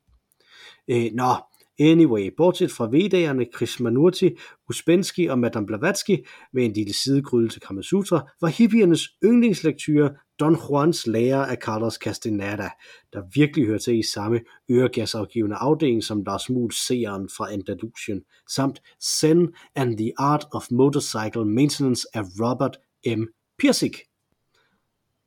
[0.87, 1.35] Øh, nå,
[1.79, 4.29] Anyway, bortset fra veddagerne, Krishnamurti,
[4.69, 11.07] Uspensky og Madame Blavatsky med en lille sidegryde til Kamasutra, var hippiernes yndlingslektyre Don Juans
[11.07, 12.69] lærer af Carlos Castaneda,
[13.13, 14.39] der virkelig hører til i samme
[14.71, 21.45] øregasafgivende afdeling som Lars Muhl seeren fra Andalusien, samt Zen and the Art of Motorcycle
[21.45, 23.23] Maintenance af Robert M.
[23.59, 23.93] Pirsig.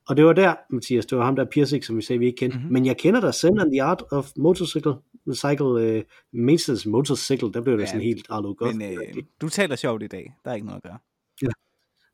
[0.09, 2.37] Og det var der, Mathias, det var ham der Pirsig, som vi sagde, vi ikke
[2.37, 2.59] kendte.
[2.59, 2.73] Mm-hmm.
[2.73, 4.95] Men jeg kender da Zen and the Art of Motorcycle
[5.35, 6.03] Cycle, uh,
[6.33, 8.77] Maintenance Motorcycle, der blev det ja, sådan helt Arlo godt.
[8.77, 10.99] Men øh, du taler sjovt i dag, der er ikke noget at gøre.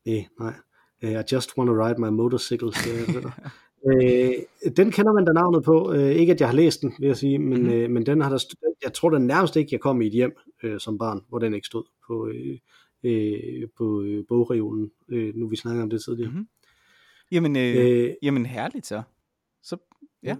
[0.05, 0.53] Ja, nej,
[1.01, 1.21] nej.
[1.21, 2.73] I just want to ride my motorcycle.
[2.73, 2.89] Så,
[3.87, 4.33] øh,
[4.77, 5.89] den kender man da navnet på.
[5.89, 7.83] Uh, ikke at jeg har læst den, vil jeg sige, men, mm-hmm.
[7.83, 10.37] uh, men den har der jeg tror den nærmest ikke, jeg kom i et hjem
[10.63, 12.57] uh, som barn, hvor den ikke stod på, uh,
[13.07, 16.29] uh, på uh, bogreolen, uh, nu vi snakker om det tidligere.
[16.31, 16.47] Mm-hmm.
[17.31, 19.01] Jamen, øh, øh, jamen herligt så.
[19.63, 19.77] Så,
[20.23, 20.37] ja.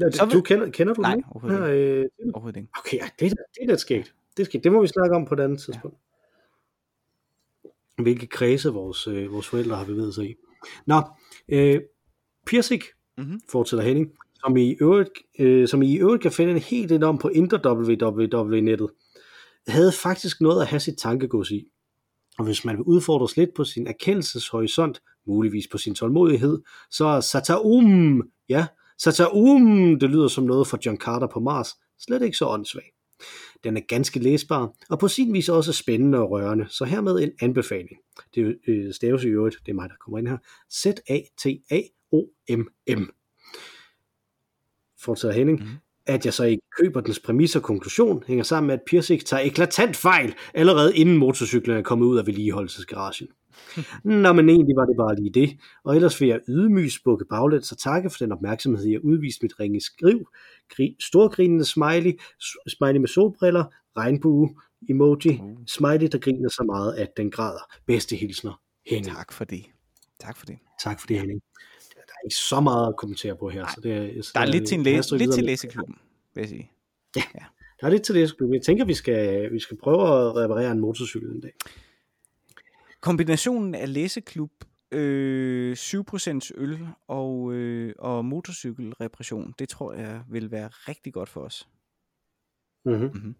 [0.00, 2.68] Ja, Så det, vil- du kender, kender du Nej, den overhovedet Ja, øh, Overhovedet ikke.
[2.78, 4.14] okay, ja, det, er da- det er da sket.
[4.36, 4.64] Det, sket.
[4.64, 5.96] det må vi snakke om på et andet tidspunkt.
[8.02, 10.34] Hvilke kredse vores, øh, vores forældre har bevæget sig i.
[10.86, 11.02] Nå,
[11.48, 11.80] øh,
[12.46, 12.84] Pirsik
[13.18, 13.40] Mhm.
[13.52, 17.28] fortsætter Henning, som i øvrigt, øh, som I øvrigt kan finde en helt enorm på
[17.28, 18.90] indre www-nettet,
[19.68, 21.64] havde faktisk noget at have sit tankegods i.
[22.38, 27.20] Og hvis man vil udfordres lidt på sin erkendelseshorisont, muligvis på sin tålmodighed, så er
[27.20, 28.66] Sataum, ja,
[28.98, 32.92] Sataum, det lyder som noget fra John Carter på Mars, slet ikke så åndssvag.
[33.64, 37.32] Den er ganske læsbar, og på sin vis også spændende og rørende, så hermed en
[37.40, 38.00] anbefaling.
[38.34, 40.38] Det øh, staves i øvrigt, det er mig, der kommer ind her,
[40.72, 42.00] Z-A-T-A-O-M-M.
[45.00, 45.58] Fortsætter Henning.
[45.60, 45.68] Mhm.
[45.68, 45.76] Mm.
[46.06, 49.42] At jeg så ikke køber dens præmis og konklusion, hænger sammen med, at Pirsik tager
[49.46, 53.28] eklatant fejl, allerede inden motorcyklen er kommet ud af vedligeholdelsesgaragen.
[54.22, 55.58] Nå, men egentlig var det bare lige det.
[55.84, 59.60] Og ellers vil jeg ydmygt bukke baglæns og takke for den opmærksomhed, jeg udvist mit
[59.60, 60.28] ringe skriv.
[60.74, 62.12] Gri- storgrinende smiley,
[62.68, 63.64] smiley med solbriller,
[63.96, 64.50] regnbue,
[64.88, 65.58] emoji, Uh.
[65.66, 67.74] smiley, der griner så meget, at den græder.
[67.86, 69.16] Bedste hilsner, Henning.
[69.16, 69.64] Tak for det.
[70.20, 70.58] Tak for det.
[70.82, 71.42] Tak for det, Henning.
[71.94, 73.66] Der er ikke så meget at kommentere på her.
[73.74, 75.96] Så det er, så Der er lidt til, en jeg læ- haster lidt til læseklubben,
[76.34, 76.70] vil jeg sige.
[77.80, 78.54] Der er lidt til læseklubben.
[78.54, 81.52] Jeg tænker, vi skal, vi skal prøve at reparere en motorcykel en dag.
[83.00, 84.50] Kombinationen af læseklub,
[84.92, 91.40] øh, 7% øl og, øh, og motorcykelreparation, det tror jeg vil være rigtig godt for
[91.40, 91.68] os.
[92.84, 93.10] Mm-hmm.
[93.14, 93.34] Mhm.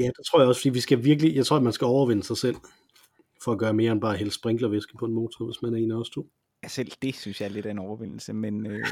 [0.00, 2.22] Ja, det tror jeg også, fordi vi skal virkelig, jeg tror, at man skal overvinde
[2.22, 2.56] sig selv,
[3.44, 5.90] for at gøre mere end bare hælde sprinklervæske på en motor, hvis man er en
[5.90, 6.30] af os to.
[6.62, 8.84] Ja, selv det synes jeg er lidt af en overvindelse, men øh,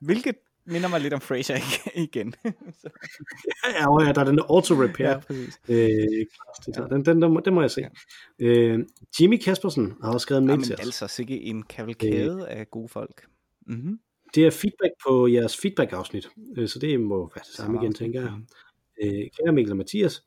[0.00, 0.34] hvilket
[0.66, 1.56] minder mig lidt om Fraser
[1.96, 2.34] igen.
[2.80, 2.88] Så,
[3.78, 5.06] Ja, og ja, der er den auto-repair.
[5.08, 5.18] ja, Ja.
[5.18, 5.60] præcis.
[5.68, 6.26] Øh,
[6.90, 7.80] den, den, den, må, den må jeg se.
[7.80, 8.46] Ja.
[8.46, 8.78] Øh,
[9.20, 10.80] Jimmy Kaspersen har også skrevet en mail til os.
[10.80, 13.26] altså, sikke en kavalkade af gode folk.
[13.66, 14.00] Mm-hmm.
[14.34, 18.20] Det er feedback på jeres feedback-afsnit, øh, så det må være det samme igen, tænker
[18.20, 18.32] jeg.
[19.02, 20.24] Øh, kære Mikkel og Mathias.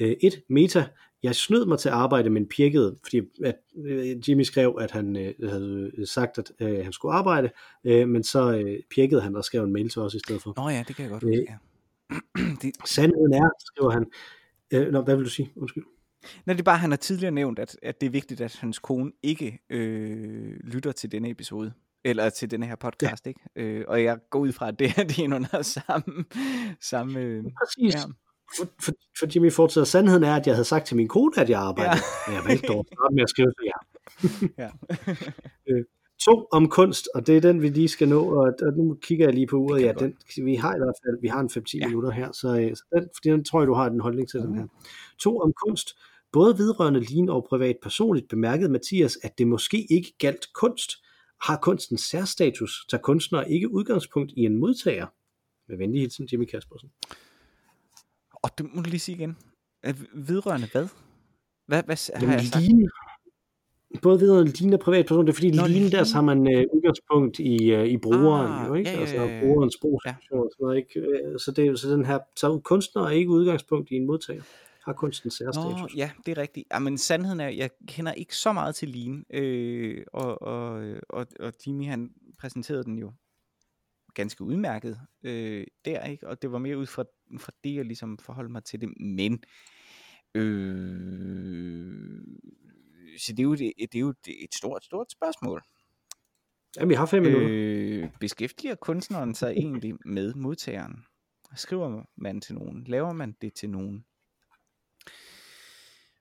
[0.00, 0.86] Øh, et, meta.
[1.22, 5.16] Jeg snød mig til at arbejde, men pirkede, fordi at, øh, Jimmy skrev, at han
[5.16, 7.50] øh, havde sagt, at øh, han skulle arbejde,
[7.84, 10.54] øh, men så øh, pirkede han og skrev en mail til os i stedet for.
[10.56, 11.32] Nå ja, det kan jeg godt Øh.
[11.32, 11.56] Ja.
[12.62, 14.06] det, Sandheden er, skriver han,
[14.72, 15.52] øh, nå, hvad vil du sige?
[15.56, 15.84] Undskyld.
[16.46, 18.78] Når det er bare, han har tidligere nævnt, at, at det er vigtigt, at hans
[18.78, 21.72] kone ikke øh, lytter til denne episode.
[22.04, 23.28] Eller til denne her podcast, ja.
[23.28, 23.40] ikke?
[23.56, 26.24] Øh, og jeg går ud fra, at det, det er under samme...
[26.80, 27.94] samme øh, Præcis.
[27.94, 28.00] ja.
[28.56, 31.50] For, for, for Jimmy fortsætter, sandheden er, at jeg havde sagt til min kone, at
[31.50, 32.02] jeg arbejdede.
[32.28, 32.32] Ja.
[32.32, 33.80] Jeg valgte dog at starte med at skrive til jer.
[34.58, 34.70] ja.
[36.24, 39.26] To om kunst, og det er den, vi lige skal nå, og, og nu kigger
[39.26, 39.82] jeg lige på uret.
[39.82, 41.86] Ja, den, vi har i hvert fald, vi har en 5-10 Ja.
[41.86, 44.40] minutter her, så, øh, så den, fordi den tror jeg, du har en holdning til
[44.40, 44.48] Mhm.
[44.48, 44.66] den her.
[45.18, 45.88] To om kunst.
[46.32, 50.90] Både vedrørende Lin og privat personligt bemærkede Mathias, at det måske ikke galt kunst.
[51.42, 55.06] Har kunsten særstatus, tager kunstnere ikke udgangspunkt i en modtager?
[55.68, 56.90] Med venlig hilsen, Jimmy Kaspersen.
[58.42, 59.36] Og det må du lige sige igen.
[59.86, 60.86] Øh, Vedrørende hvad?
[61.66, 62.64] Hvad, hvad har Jamen, jeg sagt?
[62.64, 62.88] Lean,
[64.02, 66.06] både vedrørende Lean og privatperson, det er fordi Nå, Lean, der Lean.
[66.14, 68.90] har man øh, udgangspunkt i, øh, i brugeren, Ah, jo, ikke?
[68.90, 69.40] ja, ja, altså ja, ja.
[69.40, 71.00] brugerens brugsfunktion og sådan noget, ikke?
[71.00, 74.06] Øh, Så, det, er jo- så den her, så kunstner er ikke udgangspunkt i en
[74.06, 74.42] modtager.
[74.84, 75.80] Har kunsten særstatus.
[75.80, 76.66] Nå, ja, det er rigtigt.
[76.72, 81.52] Jamen, sandheden er, jeg kender ikke så meget til Lean, øh, og, og, og, og
[81.66, 82.10] Jimmy, han
[82.40, 83.12] præsenterede den jo
[84.14, 86.28] ganske udmærket øh, der, ikke?
[86.28, 87.04] Og det var mere ud fra,
[87.38, 89.00] fra det, jeg ligesom forholdt mig til det.
[89.00, 89.44] Men,
[90.34, 92.22] øh,
[93.18, 95.62] så det er jo, det, det er jo et stort, stort spørgsmål.
[96.76, 97.48] Jamen, vi har fem minutter.
[97.50, 101.04] Øh, beskæftiger kunstneren sig egentlig med modtageren?
[101.56, 102.84] Skriver man til nogen?
[102.84, 104.04] Laver man det til nogen?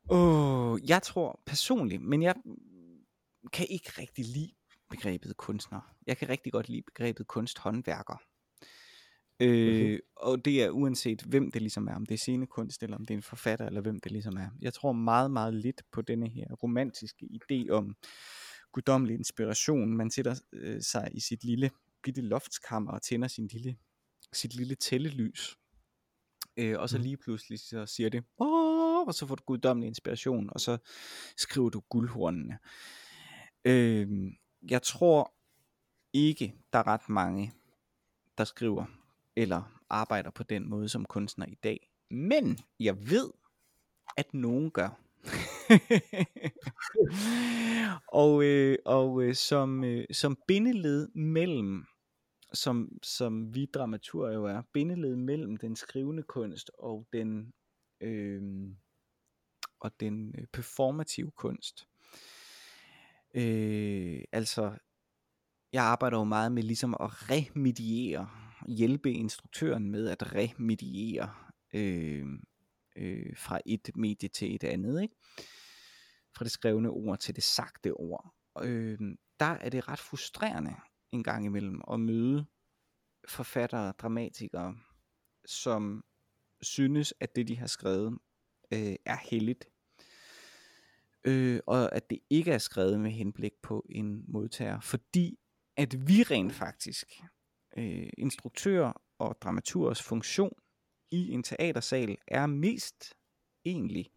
[0.09, 2.35] Åh, jeg tror personligt, men jeg
[3.53, 4.51] kan ikke rigtig lide
[4.89, 5.95] begrebet kunstner.
[6.07, 8.21] Jeg kan rigtig godt lide begrebet kunsthåndværker.
[9.39, 13.05] Øh, og det er uanset hvem det ligesom er, om det er scenekunst, eller om
[13.05, 14.49] det er en forfatter, eller hvem det ligesom er.
[14.61, 17.95] Jeg tror meget, meget lidt på denne her romantiske idé om
[18.71, 19.97] guddommelig inspiration.
[19.97, 21.71] Man sætter øh, sig i sit lille
[22.03, 23.77] bitte loftskammer og tænder sin lille,
[24.33, 25.57] sit lille tællelys.
[26.57, 27.03] Øh, og så Mhm.
[27.03, 29.07] lige pludselig så siger det, Åh!
[29.07, 30.77] og så får du guddommelig inspiration, og så
[31.37, 32.57] skriver du guldhornene.
[33.65, 34.07] Øh,
[34.69, 35.33] jeg tror
[36.13, 37.53] ikke, der er ret mange,
[38.37, 38.85] der skriver
[39.35, 41.91] eller arbejder på den måde som kunstner i dag.
[42.11, 43.31] Men jeg ved,
[44.17, 44.89] at nogen gør.
[48.23, 51.85] og øh, og øh, som, øh, som bindeled mellem,
[52.53, 57.53] som, som vi dramaturger jo er, bindeled mellem den skrivende kunst og den,
[58.01, 58.41] øh,
[59.79, 61.87] og den øh, performative kunst.
[63.37, 64.77] Øh, altså,
[65.73, 68.29] jeg arbejder jo meget med ligesom at remediere
[68.67, 71.33] hjælpe instruktøren med at remediere
[71.73, 72.25] øh,
[72.95, 75.15] øh, fra et medie til et andet, ikke?
[76.37, 78.33] fra det skrevne ord til det sagte ord.
[78.61, 78.99] Øh,
[79.39, 80.75] der er det ret frustrerende
[81.11, 82.45] en gang imellem at møde
[83.29, 84.77] forfattere, dramatikere,
[85.45, 86.03] som
[86.61, 88.17] synes, at det de har skrevet
[88.73, 89.65] øh, er heldigt.
[91.27, 95.39] Øh, og at det ikke er skrevet med henblik på en modtager, fordi
[95.77, 97.21] at vi rent faktisk,
[97.77, 100.53] øh, instruktører og dramaturgers funktion
[101.11, 103.13] i en teatersal er mest
[103.65, 104.11] egentlig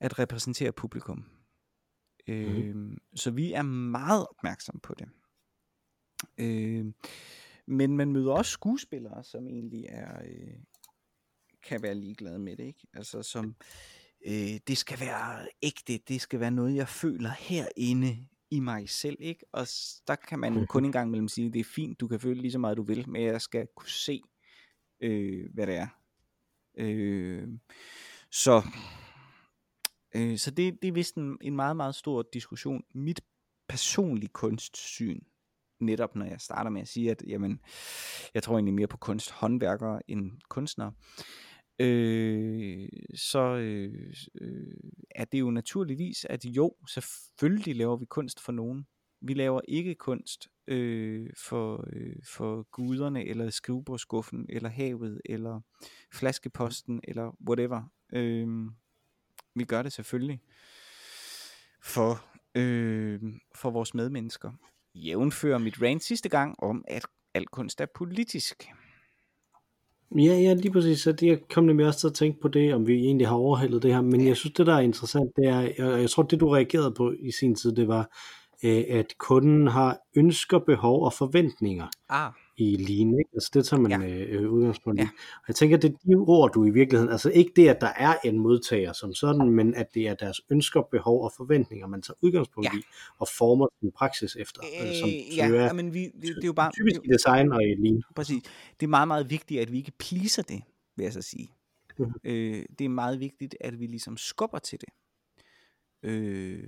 [0.00, 1.30] at repræsentere publikum.
[2.28, 2.34] Mm.
[2.34, 5.08] Øh, så vi er meget opmærksom på det.
[6.38, 6.92] Øh,
[7.66, 10.58] men man møder også skuespillere, som egentlig er øh,
[11.62, 12.86] kan være ligeglade med det, ikke?
[12.94, 13.56] Altså som
[14.26, 19.16] øh, det skal være ægte, det skal være noget jeg føler herinde i mig selv,
[19.20, 19.44] ikke?
[19.52, 19.66] Og
[20.06, 20.66] der kan man mm.
[20.66, 22.82] kun en gang mellem sige, det er fint, du kan føle lige så meget du
[22.82, 24.22] vil, men jeg skal kunne se,
[25.00, 25.86] øh, hvad det er.
[26.78, 27.48] Øh,
[28.30, 28.62] så
[30.14, 32.84] øh, så det, det er vist en, en meget, meget stor diskussion.
[32.94, 33.20] Mit
[33.68, 35.20] personlige kunstsyn,
[35.80, 37.60] netop når jeg starter med at sige, at jamen,
[38.34, 41.22] jeg tror egentlig mere på kunsthåndværkere end kunstnere, øh,
[41.78, 44.74] øh, så øh, øh,
[45.10, 48.86] er det jo naturligvis, at jo, selvfølgelig laver vi kunst for nogen.
[49.20, 55.60] Vi laver ikke kunst øh, for, øh, for guderne, eller skrivebordskuffen, eller havet, eller
[56.12, 57.82] flaskeposten, eller whatever.
[58.12, 58.48] Øh,
[59.54, 60.40] vi gør det selvfølgelig
[61.82, 63.20] for, øh,
[63.54, 64.52] for vores medmennesker.
[64.94, 68.68] Jævnfører mit rant sidste gang om, at al kunst er politisk.
[70.16, 71.00] Ja, ja, lige præcis.
[71.00, 73.36] Så det, jeg kom nemlig også til at tænke på det, om vi egentlig har
[73.36, 74.00] overhældet det her.
[74.00, 76.94] Men jeg synes, det der er interessant, det er, og jeg tror, det du reagerede
[76.96, 78.10] på i sin tid, det var,
[78.64, 81.86] øh, at kunden har ønsker, behov og forventninger.
[82.08, 83.30] Ah i lean, ikke?
[83.34, 84.08] Altså det tager man ja.
[84.08, 85.02] øh, øh udgangspunkt i.
[85.02, 85.08] Ja.
[85.36, 87.92] Og jeg tænker, det er de ord, du i virkeligheden, altså ikke det, at der
[87.96, 92.02] er en modtager som sådan, men at det er deres ønsker, behov og forventninger, man
[92.02, 92.78] tager udgangspunkt ja.
[92.78, 92.82] i,
[93.18, 94.62] og former sin praksis efter.
[94.82, 96.72] Øh, som, som ja, er, men vi, det, det er jo bare...
[96.72, 98.02] Typisk i design og i lean.
[98.16, 98.42] Præcis.
[98.80, 100.62] Det er meget, meget vigtigt, at vi ikke pleaser det,
[100.96, 101.48] vil jeg så sige.
[101.98, 102.14] Mm-hmm.
[102.24, 104.88] Øh, det er meget vigtigt, at vi ligesom skubber til det.
[106.02, 106.62] Øh,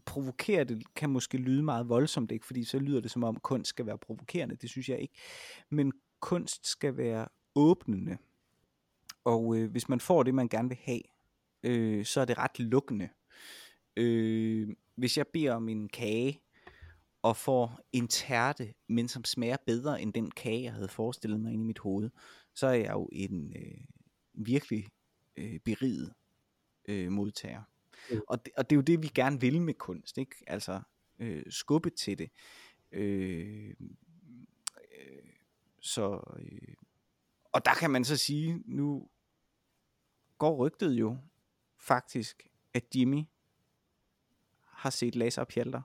[0.00, 2.46] provokere det kan måske lyde meget voldsomt, ikke?
[2.46, 5.14] fordi så lyder det som om kunst skal være provokerende, det synes jeg ikke.
[5.70, 8.18] Men kunst skal være åbnende,
[9.24, 11.02] og øh, hvis man får det, man gerne vil have,
[11.62, 13.08] øh, så er det ret lukkende.
[13.96, 16.40] Øh, hvis jeg beder om en kage,
[17.26, 21.52] og får en tærte, men som smager bedre end den kage, jeg havde forestillet mig
[21.52, 22.10] inde i mit hoved,
[22.54, 23.84] så er jeg jo en øh,
[24.34, 24.86] virkelig
[25.36, 26.12] øh, beriget
[26.88, 27.62] øh, modtager.
[28.10, 28.20] Mm.
[28.28, 30.36] Og, det, og det er jo det, vi gerne vil med kunst, ikke?
[30.46, 30.80] Altså
[31.18, 32.30] øh, skubbe til det.
[32.92, 33.74] Øh,
[34.98, 35.30] øh,
[35.80, 36.74] så, øh,
[37.52, 39.08] og der kan man så sige, nu
[40.38, 41.18] går rygtet jo
[41.78, 43.24] faktisk, at Jimmy
[44.64, 45.82] har set Laser og Pjalter.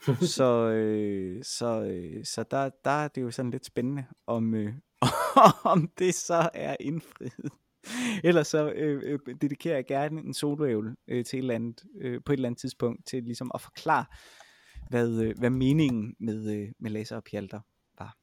[0.36, 4.74] så øh, så, øh, så der, der er det jo sådan lidt spændende, om, øh,
[5.72, 7.52] om det så er indfriet.
[8.24, 12.20] Ellers så øh, øh, dedikerer jeg gerne en soloævel øh, til et eller andet, øh,
[12.24, 14.04] på et eller andet tidspunkt til ligesom at forklare,
[14.90, 17.60] hvad, øh, hvad meningen med, øh, med laser og pjalter
[17.98, 18.16] var.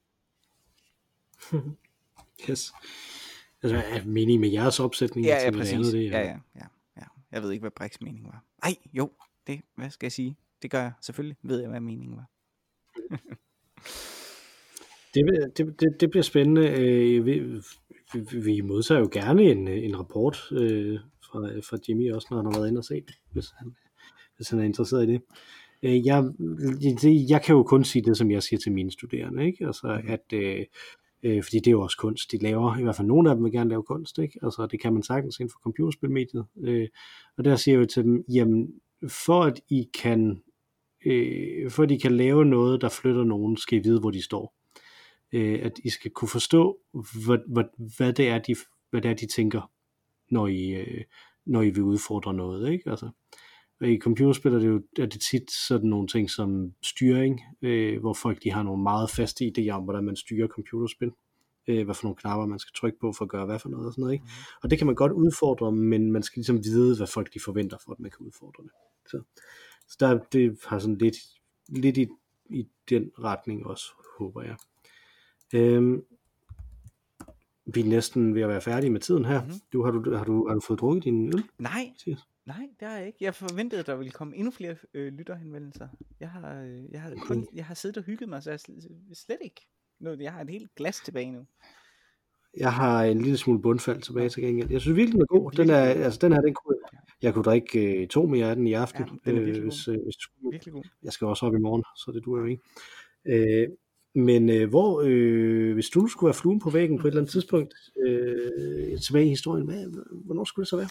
[2.50, 2.74] yes.
[3.64, 5.28] Altså, er meningen med jeres opsætning?
[5.28, 5.74] Ja, ja, præcis.
[5.74, 6.20] Andet, det, ja.
[6.20, 6.66] Ja, ja, ja,
[6.98, 7.06] ja.
[7.32, 8.46] Jeg ved ikke, hvad Brix mening var.
[8.64, 9.12] Nej, jo,
[9.48, 10.38] det, hvad skal jeg sige?
[10.62, 10.92] Det gør jeg.
[11.02, 12.30] Selvfølgelig ved jeg, hvad meningen var.
[15.26, 16.68] det, det, det, det bliver spændende.
[16.70, 17.42] Øh, vi,
[18.40, 21.40] vi modtager jo gerne en, øh, en rapport øh, fra,
[21.70, 23.76] fra Jimmy også, når han har været inde og set, hvis han,
[24.36, 25.22] hvis han er interesseret i det.
[25.84, 26.24] Øh, jeg,
[27.02, 29.66] det, jeg kan jo kun sige det, som jeg siger til mine studerende, ikke?
[29.66, 30.66] Altså, at, øh,
[31.24, 33.44] øh, fordi det er jo også kunst, de laver, i hvert fald nogle af dem
[33.44, 34.40] vil gerne lave kunst, ikke?
[34.44, 36.46] Altså, det kan man sagtens inden for computerspilmediet.
[36.64, 36.88] Øh,
[37.38, 38.68] og der siger jeg jo til dem, jamen,
[39.08, 40.42] for at I kan,
[41.06, 44.22] øh, for at I kan lave noget, der flytter nogen, skal I vide, hvor de
[44.22, 44.57] står
[45.32, 46.78] øh, at I skal kunne forstå,
[47.26, 47.64] hvad, hvad,
[47.98, 48.56] hvad, det er, de,
[48.90, 49.72] hvad det er, de tænker,
[50.32, 51.04] når I, øh,
[51.46, 52.72] når I vil udfordre noget.
[52.72, 52.90] Ikke?
[52.90, 53.10] Altså,
[53.82, 58.00] og i computerspil er det jo er det tit sådan nogle ting som styring, øh,
[58.00, 61.12] hvor folk de har nogle meget faste idéer om, hvordan man styrer computerspil.
[61.68, 63.88] Øh, hvad for nogle knapper man skal trykke på for at gøre hvad for noget
[63.88, 64.14] og sådan noget.
[64.14, 64.26] Ikke?
[64.26, 64.60] Mm.
[64.64, 67.78] Og det kan man godt udfordre, men man skal ligesom vide, hvad folk de forventer
[67.86, 68.72] for, at man kan udfordre det.
[69.10, 69.22] Så,
[69.90, 71.16] så der, det har sådan lidt,
[71.70, 72.08] lidt i,
[72.50, 73.86] i den retning også,
[74.20, 74.58] håber jeg.
[75.54, 76.04] Øhm,
[77.74, 79.42] vi er næsten ved at være færdige med tiden her.
[79.42, 79.60] Mm-hmm.
[79.74, 81.44] Du, har, du, har, du, har du fået drukket din øl?
[81.60, 81.94] Nej,
[82.46, 83.18] nej, det har jeg ikke.
[83.22, 85.88] Jeg forventede, at der ville komme endnu flere øh, lytterhenvendelser.
[86.20, 88.60] Jeg har, øh, jeg, har kun, jeg har siddet og hygget mig, så jeg
[89.14, 89.68] slet, ikke.
[90.00, 91.46] Nu, jeg har et helt glas tilbage nu.
[92.58, 94.72] Jeg har en lille smule bundfald tilbage til gengæld.
[94.72, 95.52] Jeg synes virkelig, den er god.
[95.52, 96.78] Den, er, altså, den her, den kunne,
[97.22, 99.64] jeg kunne drikke øh, to mere af den i aften, Ja, den er virkelig øh,
[99.64, 100.16] hvis, øh, hvis.
[100.52, 100.84] Virkelig god.
[101.04, 102.64] Jeg skal også op i morgen, så det duer jo ikke.
[103.26, 103.68] Øh,
[104.18, 107.22] men øh, hvor, øh, hvis du nu skulle være fluen på væggen på et eller
[107.22, 107.74] andet tidspunkt
[108.08, 109.86] øh, tilbage i historien, hvad,
[110.26, 110.90] hvornår skulle det så være?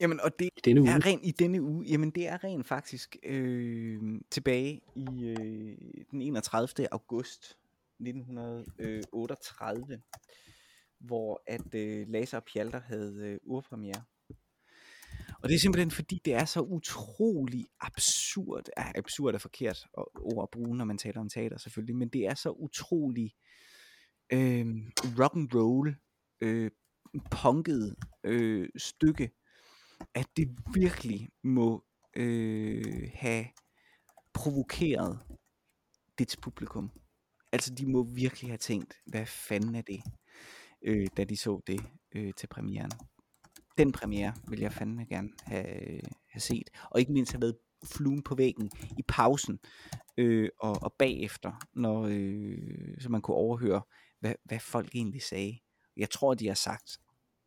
[0.00, 0.90] Jamen, og det I denne uge?
[0.90, 5.76] er rent i denne uge, jamen det er rent faktisk øh, tilbage i øh,
[6.10, 6.92] den 31.
[6.92, 7.56] august
[8.00, 10.00] 1938,
[10.98, 14.02] hvor at øh, Laser og Pjalter havde øh, urpremiere.
[15.44, 19.86] Og det er simpelthen fordi, det er så utrolig absurd, ja, absurd er forkert
[20.20, 23.32] ord at bruge, når man taler om teater selvfølgelig, men det er så utrolig
[24.32, 24.66] øh,
[25.18, 25.96] rock and roll,
[26.40, 26.70] øh,
[27.30, 29.30] punket øh, stykke,
[30.14, 31.84] at det virkelig må
[32.16, 33.46] øh, have
[34.34, 35.20] provokeret
[36.18, 36.90] dets publikum.
[37.52, 40.02] Altså, de må virkelig have tænkt, hvad fanden er det,
[40.82, 41.80] øh, da de så det
[42.14, 42.90] øh, til premieren.
[43.78, 46.00] Den premiere vil jeg fandme gerne have,
[46.30, 46.70] have set.
[46.90, 49.58] Og ikke mindst have været fluen på væggen i pausen
[50.16, 53.82] øh, og, og bagefter, når, øh, så man kunne overhøre,
[54.20, 55.58] hvad, hvad folk egentlig sagde.
[55.96, 56.98] Jeg tror, de har sagt,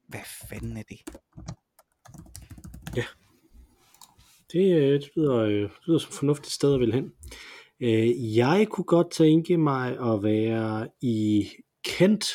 [0.08, 0.20] hvad
[0.50, 1.00] fanden er det?
[4.52, 7.12] Det, øh, det, lyder, øh, det lyder som et fornuftigt sted at vil hen.
[7.80, 11.48] Øh, jeg kunne godt tænke mig at være i
[11.84, 12.26] Kent,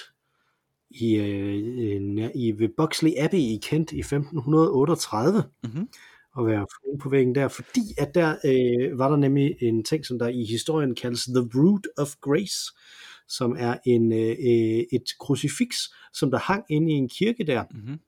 [0.94, 5.88] i, øh, i ved Buxley Abbey i Kent i 1538, Mm-hmm.
[6.34, 10.06] og være fluen på væggen der, fordi at der øh, var der nemlig en ting,
[10.06, 12.72] som der i historien kaldes The Root of Grace,
[13.28, 15.78] som er en, øh, et krucifiks,
[16.12, 17.98] som der hang inde i en kirke der, Mm-hmm.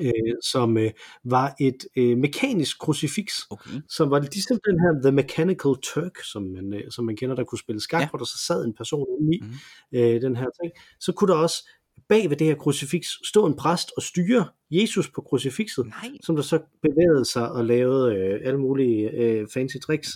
[0.00, 0.12] øh,
[0.42, 0.90] som øh,
[1.24, 3.70] var et øh, mekanisk krucifiks, Okay.
[3.88, 7.44] som var ligesom den her The Mechanical Turk, som man, øh, som man kender, der
[7.44, 8.08] kunne spille skak, Ja.
[8.08, 9.52] hvor der så sad en person inde i Mhm.
[9.92, 10.72] øh, den her ting.
[11.00, 11.68] Så kunne der også
[12.08, 16.10] bag ved det her krucifiks stå en præst og styre Jesus på krucifixet, Nej.
[16.22, 20.08] som der så bevægede sig og lavede øh, alle mulige øh, fancy tricks,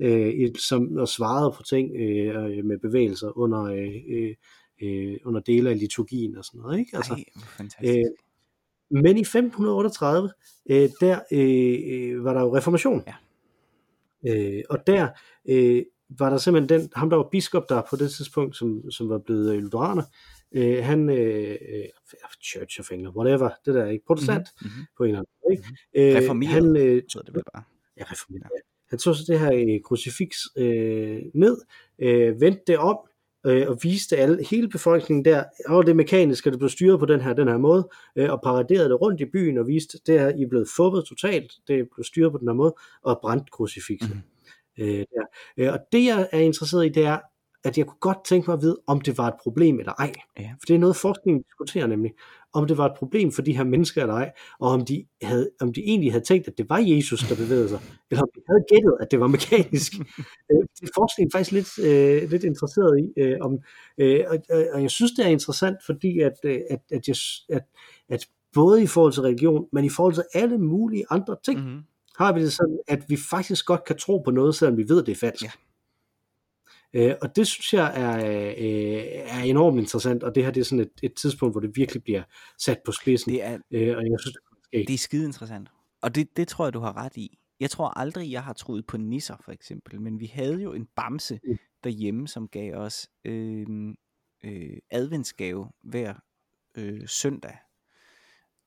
[0.00, 4.34] øh, som, og svarede på ting øh, med bevægelser under, øh, øh,
[4.82, 6.78] øh, under dele af liturgien og sådan noget.
[6.78, 6.96] Ikke?
[6.96, 7.24] Altså, Ej,
[7.56, 7.98] fantastisk.
[7.98, 8.04] øh,
[8.90, 10.30] men i 1538,
[10.70, 13.04] øh, der øh, øh, var der jo reformation.
[13.06, 13.14] Ja.
[14.26, 15.08] Øh, og der
[15.48, 15.82] øh,
[16.18, 19.18] var der simpelthen den, ham der var biskop der på det tidspunkt, som, som var
[19.18, 20.02] blevet øh, lutheraner,
[20.52, 21.84] øh, han, øh, øh,
[22.44, 24.86] Church of England, whatever, det der er ikke, protestant Mhm, mhm.
[24.96, 26.10] på en eller anden måde, ikke?
[26.16, 26.52] Øh, Reformeret.
[26.52, 27.62] Han, øh, Så det vel bare.
[27.96, 28.60] ja, reformeret, ja.
[28.90, 31.56] Han tog så det her øh, krucifiks øh, ned,
[31.98, 32.98] øh, vendte det om,
[33.46, 37.20] øh, og viste alle, hele befolkningen der, og det mekaniske, det blev styret på den
[37.20, 40.28] her, den her måde, øh, og paraderede det rundt i byen, og viste, det her,
[40.28, 44.08] I er blevet fubbet totalt, det blev styret på den her måde, og brændt krucifixet.
[44.10, 44.18] Mhm.
[44.78, 44.88] Mm-hmm.
[44.94, 45.24] Øh, der.
[45.56, 47.18] øh, og det, jeg er interesseret i, det er,
[47.64, 50.12] at jeg kunne godt tænke mig at vide, om det var et problem eller ej.
[50.38, 50.50] Ja.
[50.50, 52.12] For det er noget, forskningen diskuterer nemlig.
[52.52, 55.50] Om det var et problem for de her mennesker eller ej, og om de, havde,
[55.60, 57.80] om de egentlig havde tænkt, at det var Jesus, der bevægede sig,
[58.10, 59.92] eller om de havde gættet, at det var mekanisk.
[60.52, 63.20] Øh, det er forskningen faktisk lidt, øh, lidt interesseret i.
[63.20, 63.58] Øh, om,
[63.98, 64.38] øh, og,
[64.74, 67.16] og, jeg synes, det er interessant, fordi at, øh, at, at, jeg,
[67.48, 67.64] at,
[68.08, 71.82] at både i forhold til religion, men i forhold til alle mulige andre ting, Mm-hmm.
[72.16, 75.02] har vi det sådan, at vi faktisk godt kan tro på noget, selvom vi ved,
[75.02, 75.44] det er falsk.
[75.44, 75.50] Ja.
[76.94, 80.64] Øh, og det synes jeg er, øh, er enormt interessant, og det her det er
[80.64, 82.22] sådan et, et tidspunkt, hvor det virkelig bliver
[82.58, 83.32] sat på spidsen.
[83.32, 84.36] Det er, Øh, og jeg synes,
[84.72, 85.68] det er det er skide interessant.
[86.02, 87.38] Og det, det tror jeg, du har ret i.
[87.60, 90.00] Jeg tror aldrig, jeg har troet på nisser, for eksempel.
[90.00, 91.58] Men vi havde jo en bamse Mm.
[91.84, 93.66] derhjemme, som gav os øh,
[94.44, 96.14] øh, adventsgave hver
[96.76, 97.56] øh, søndag.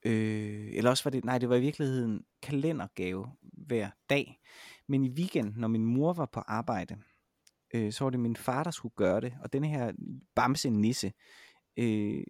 [0.06, 4.40] Øh, eller også var det, nej, det var i virkeligheden kalendergave hver dag.
[4.88, 6.98] Men i weekend, når min mor var på arbejde,
[7.74, 9.34] øh, så var det min far, der skulle gøre det.
[9.44, 9.92] Og denne her
[10.36, 11.12] bamse nisse,
[11.78, 12.24] øh,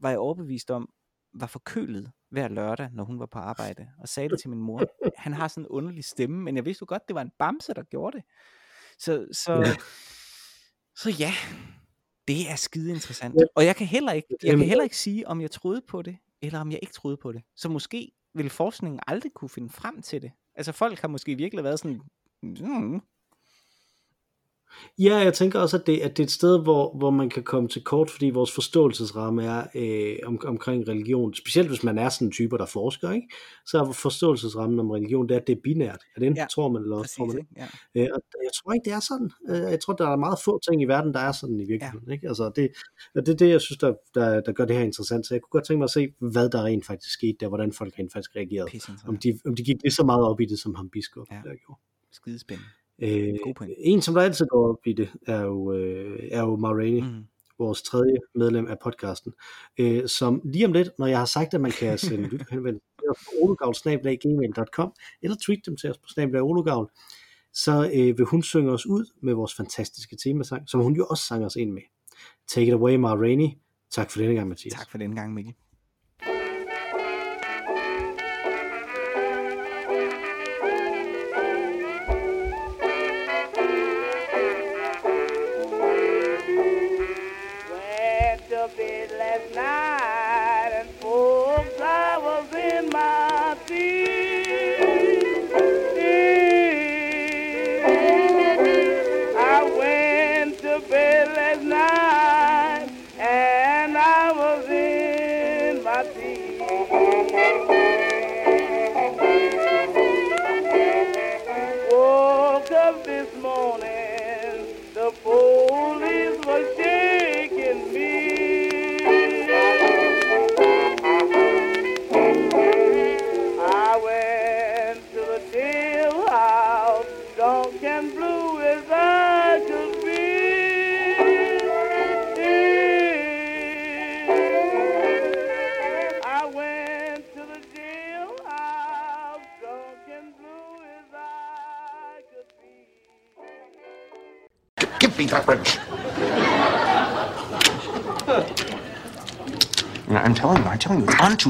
[0.00, 0.88] var jeg overbevist om,
[1.34, 4.82] var forkølet hver lørdag, når hun var på arbejde, og sagde det til min mor.
[5.16, 7.74] Han har sådan en underlig stemme, men jeg vidste jo godt, det var en bamse,
[7.74, 8.24] der gjorde det.
[8.98, 9.74] Så, så, Ja.
[10.96, 11.32] så ja,
[12.28, 13.34] det er skide interessant.
[13.34, 13.44] Ja.
[13.54, 16.16] Og jeg kan heller ikke, jeg kan heller ikke sige, om jeg troede på det,
[16.42, 17.42] eller om jeg ikke troede på det.
[17.56, 20.32] Så måske ville forskningen aldrig kunne finde frem til det.
[20.54, 22.00] Altså folk har måske virkelig været sådan,
[22.42, 23.00] mm,
[24.98, 27.42] Ja, jeg tænker også, at det, at det er et sted, hvor, hvor man kan
[27.42, 32.08] komme til kort, fordi vores forståelsesramme er øh, om, omkring religion, specielt hvis man er
[32.08, 33.28] sådan en typer, der forsker, ikke?
[33.66, 36.02] så er forståelsesrammen om religion, det er, at det er binært.
[36.16, 37.50] Er det enten Ja, tror man, eller præcis, tror man ikke?
[37.56, 37.66] Ja.
[37.94, 39.30] Øh, og jeg tror ikke, det er sådan.
[39.50, 42.08] Øh, jeg tror, der er meget få ting i verden, der er sådan i virkeligheden.
[42.08, 42.12] Ja.
[42.12, 42.28] Ikke?
[42.28, 42.68] Altså, det,
[43.14, 45.26] og det er det, jeg synes, der, der, der gør det her interessant.
[45.26, 47.72] Så jeg kunne godt tænke mig at se, hvad der rent faktisk skete der, hvordan
[47.72, 48.70] folk rent faktisk reagerede.
[48.70, 51.26] Pisse Om de, om de gik lige så meget op i det, som ham biskop
[51.30, 51.36] Ja.
[51.36, 51.80] der gjorde.
[52.12, 52.68] Skidespændende.
[53.02, 53.34] Øh,
[53.78, 57.00] en, som der altid går op i det, er jo, øh, er jo Ma Rainey.
[57.00, 57.24] Mm.
[57.58, 59.32] vores tredje medlem af podcasten,
[59.78, 63.14] øh, som lige om lidt, når jeg har sagt, at man kan sende lytterhenvendelse på
[63.42, 64.92] olugavl.gmail.com
[65.22, 66.42] eller tweet dem til os på snablag
[67.52, 71.24] så øh, vil hun synge os ud med vores fantastiske temasang, som hun jo også
[71.24, 71.82] sang os ind med.
[72.48, 73.48] Take it away, Ma Rainey.
[73.90, 74.72] Tak for denne gang, Mathias.
[74.72, 75.54] Tak for denne gang, Mikkel.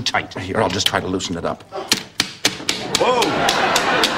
[0.09, 0.35] Tight.
[0.39, 1.63] Here, I'll just try to loosen it up.
[2.99, 3.21] Whoa!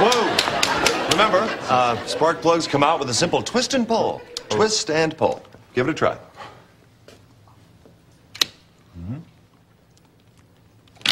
[0.01, 1.09] Whoa!
[1.11, 4.23] Remember, uh, spark plugs come out with a simple twist and pull.
[4.49, 5.43] Twist and pull.
[5.75, 6.17] Give it a try.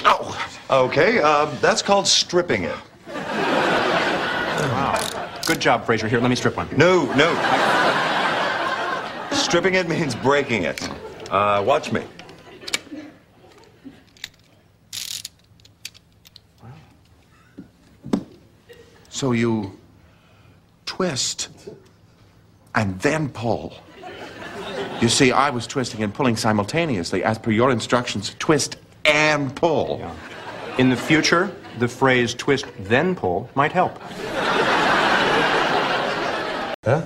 [0.04, 2.76] Oh, Okay, uh, that's called stripping it.
[3.14, 5.40] Wow.
[5.46, 6.08] Good job, Fraser.
[6.08, 6.68] Here, let me strip one.
[6.76, 7.34] No, no.
[9.32, 10.88] stripping it means breaking it.
[11.30, 12.02] Uh, watch me.
[19.18, 19.76] So you
[20.86, 21.48] twist
[22.76, 23.74] and then pull.
[25.00, 27.24] You see, I was twisting and pulling simultaneously.
[27.24, 30.08] As per your instructions, twist and pull.
[30.78, 31.50] In the future,
[31.80, 33.98] the phrase twist then pull might help.
[36.84, 37.02] Huh?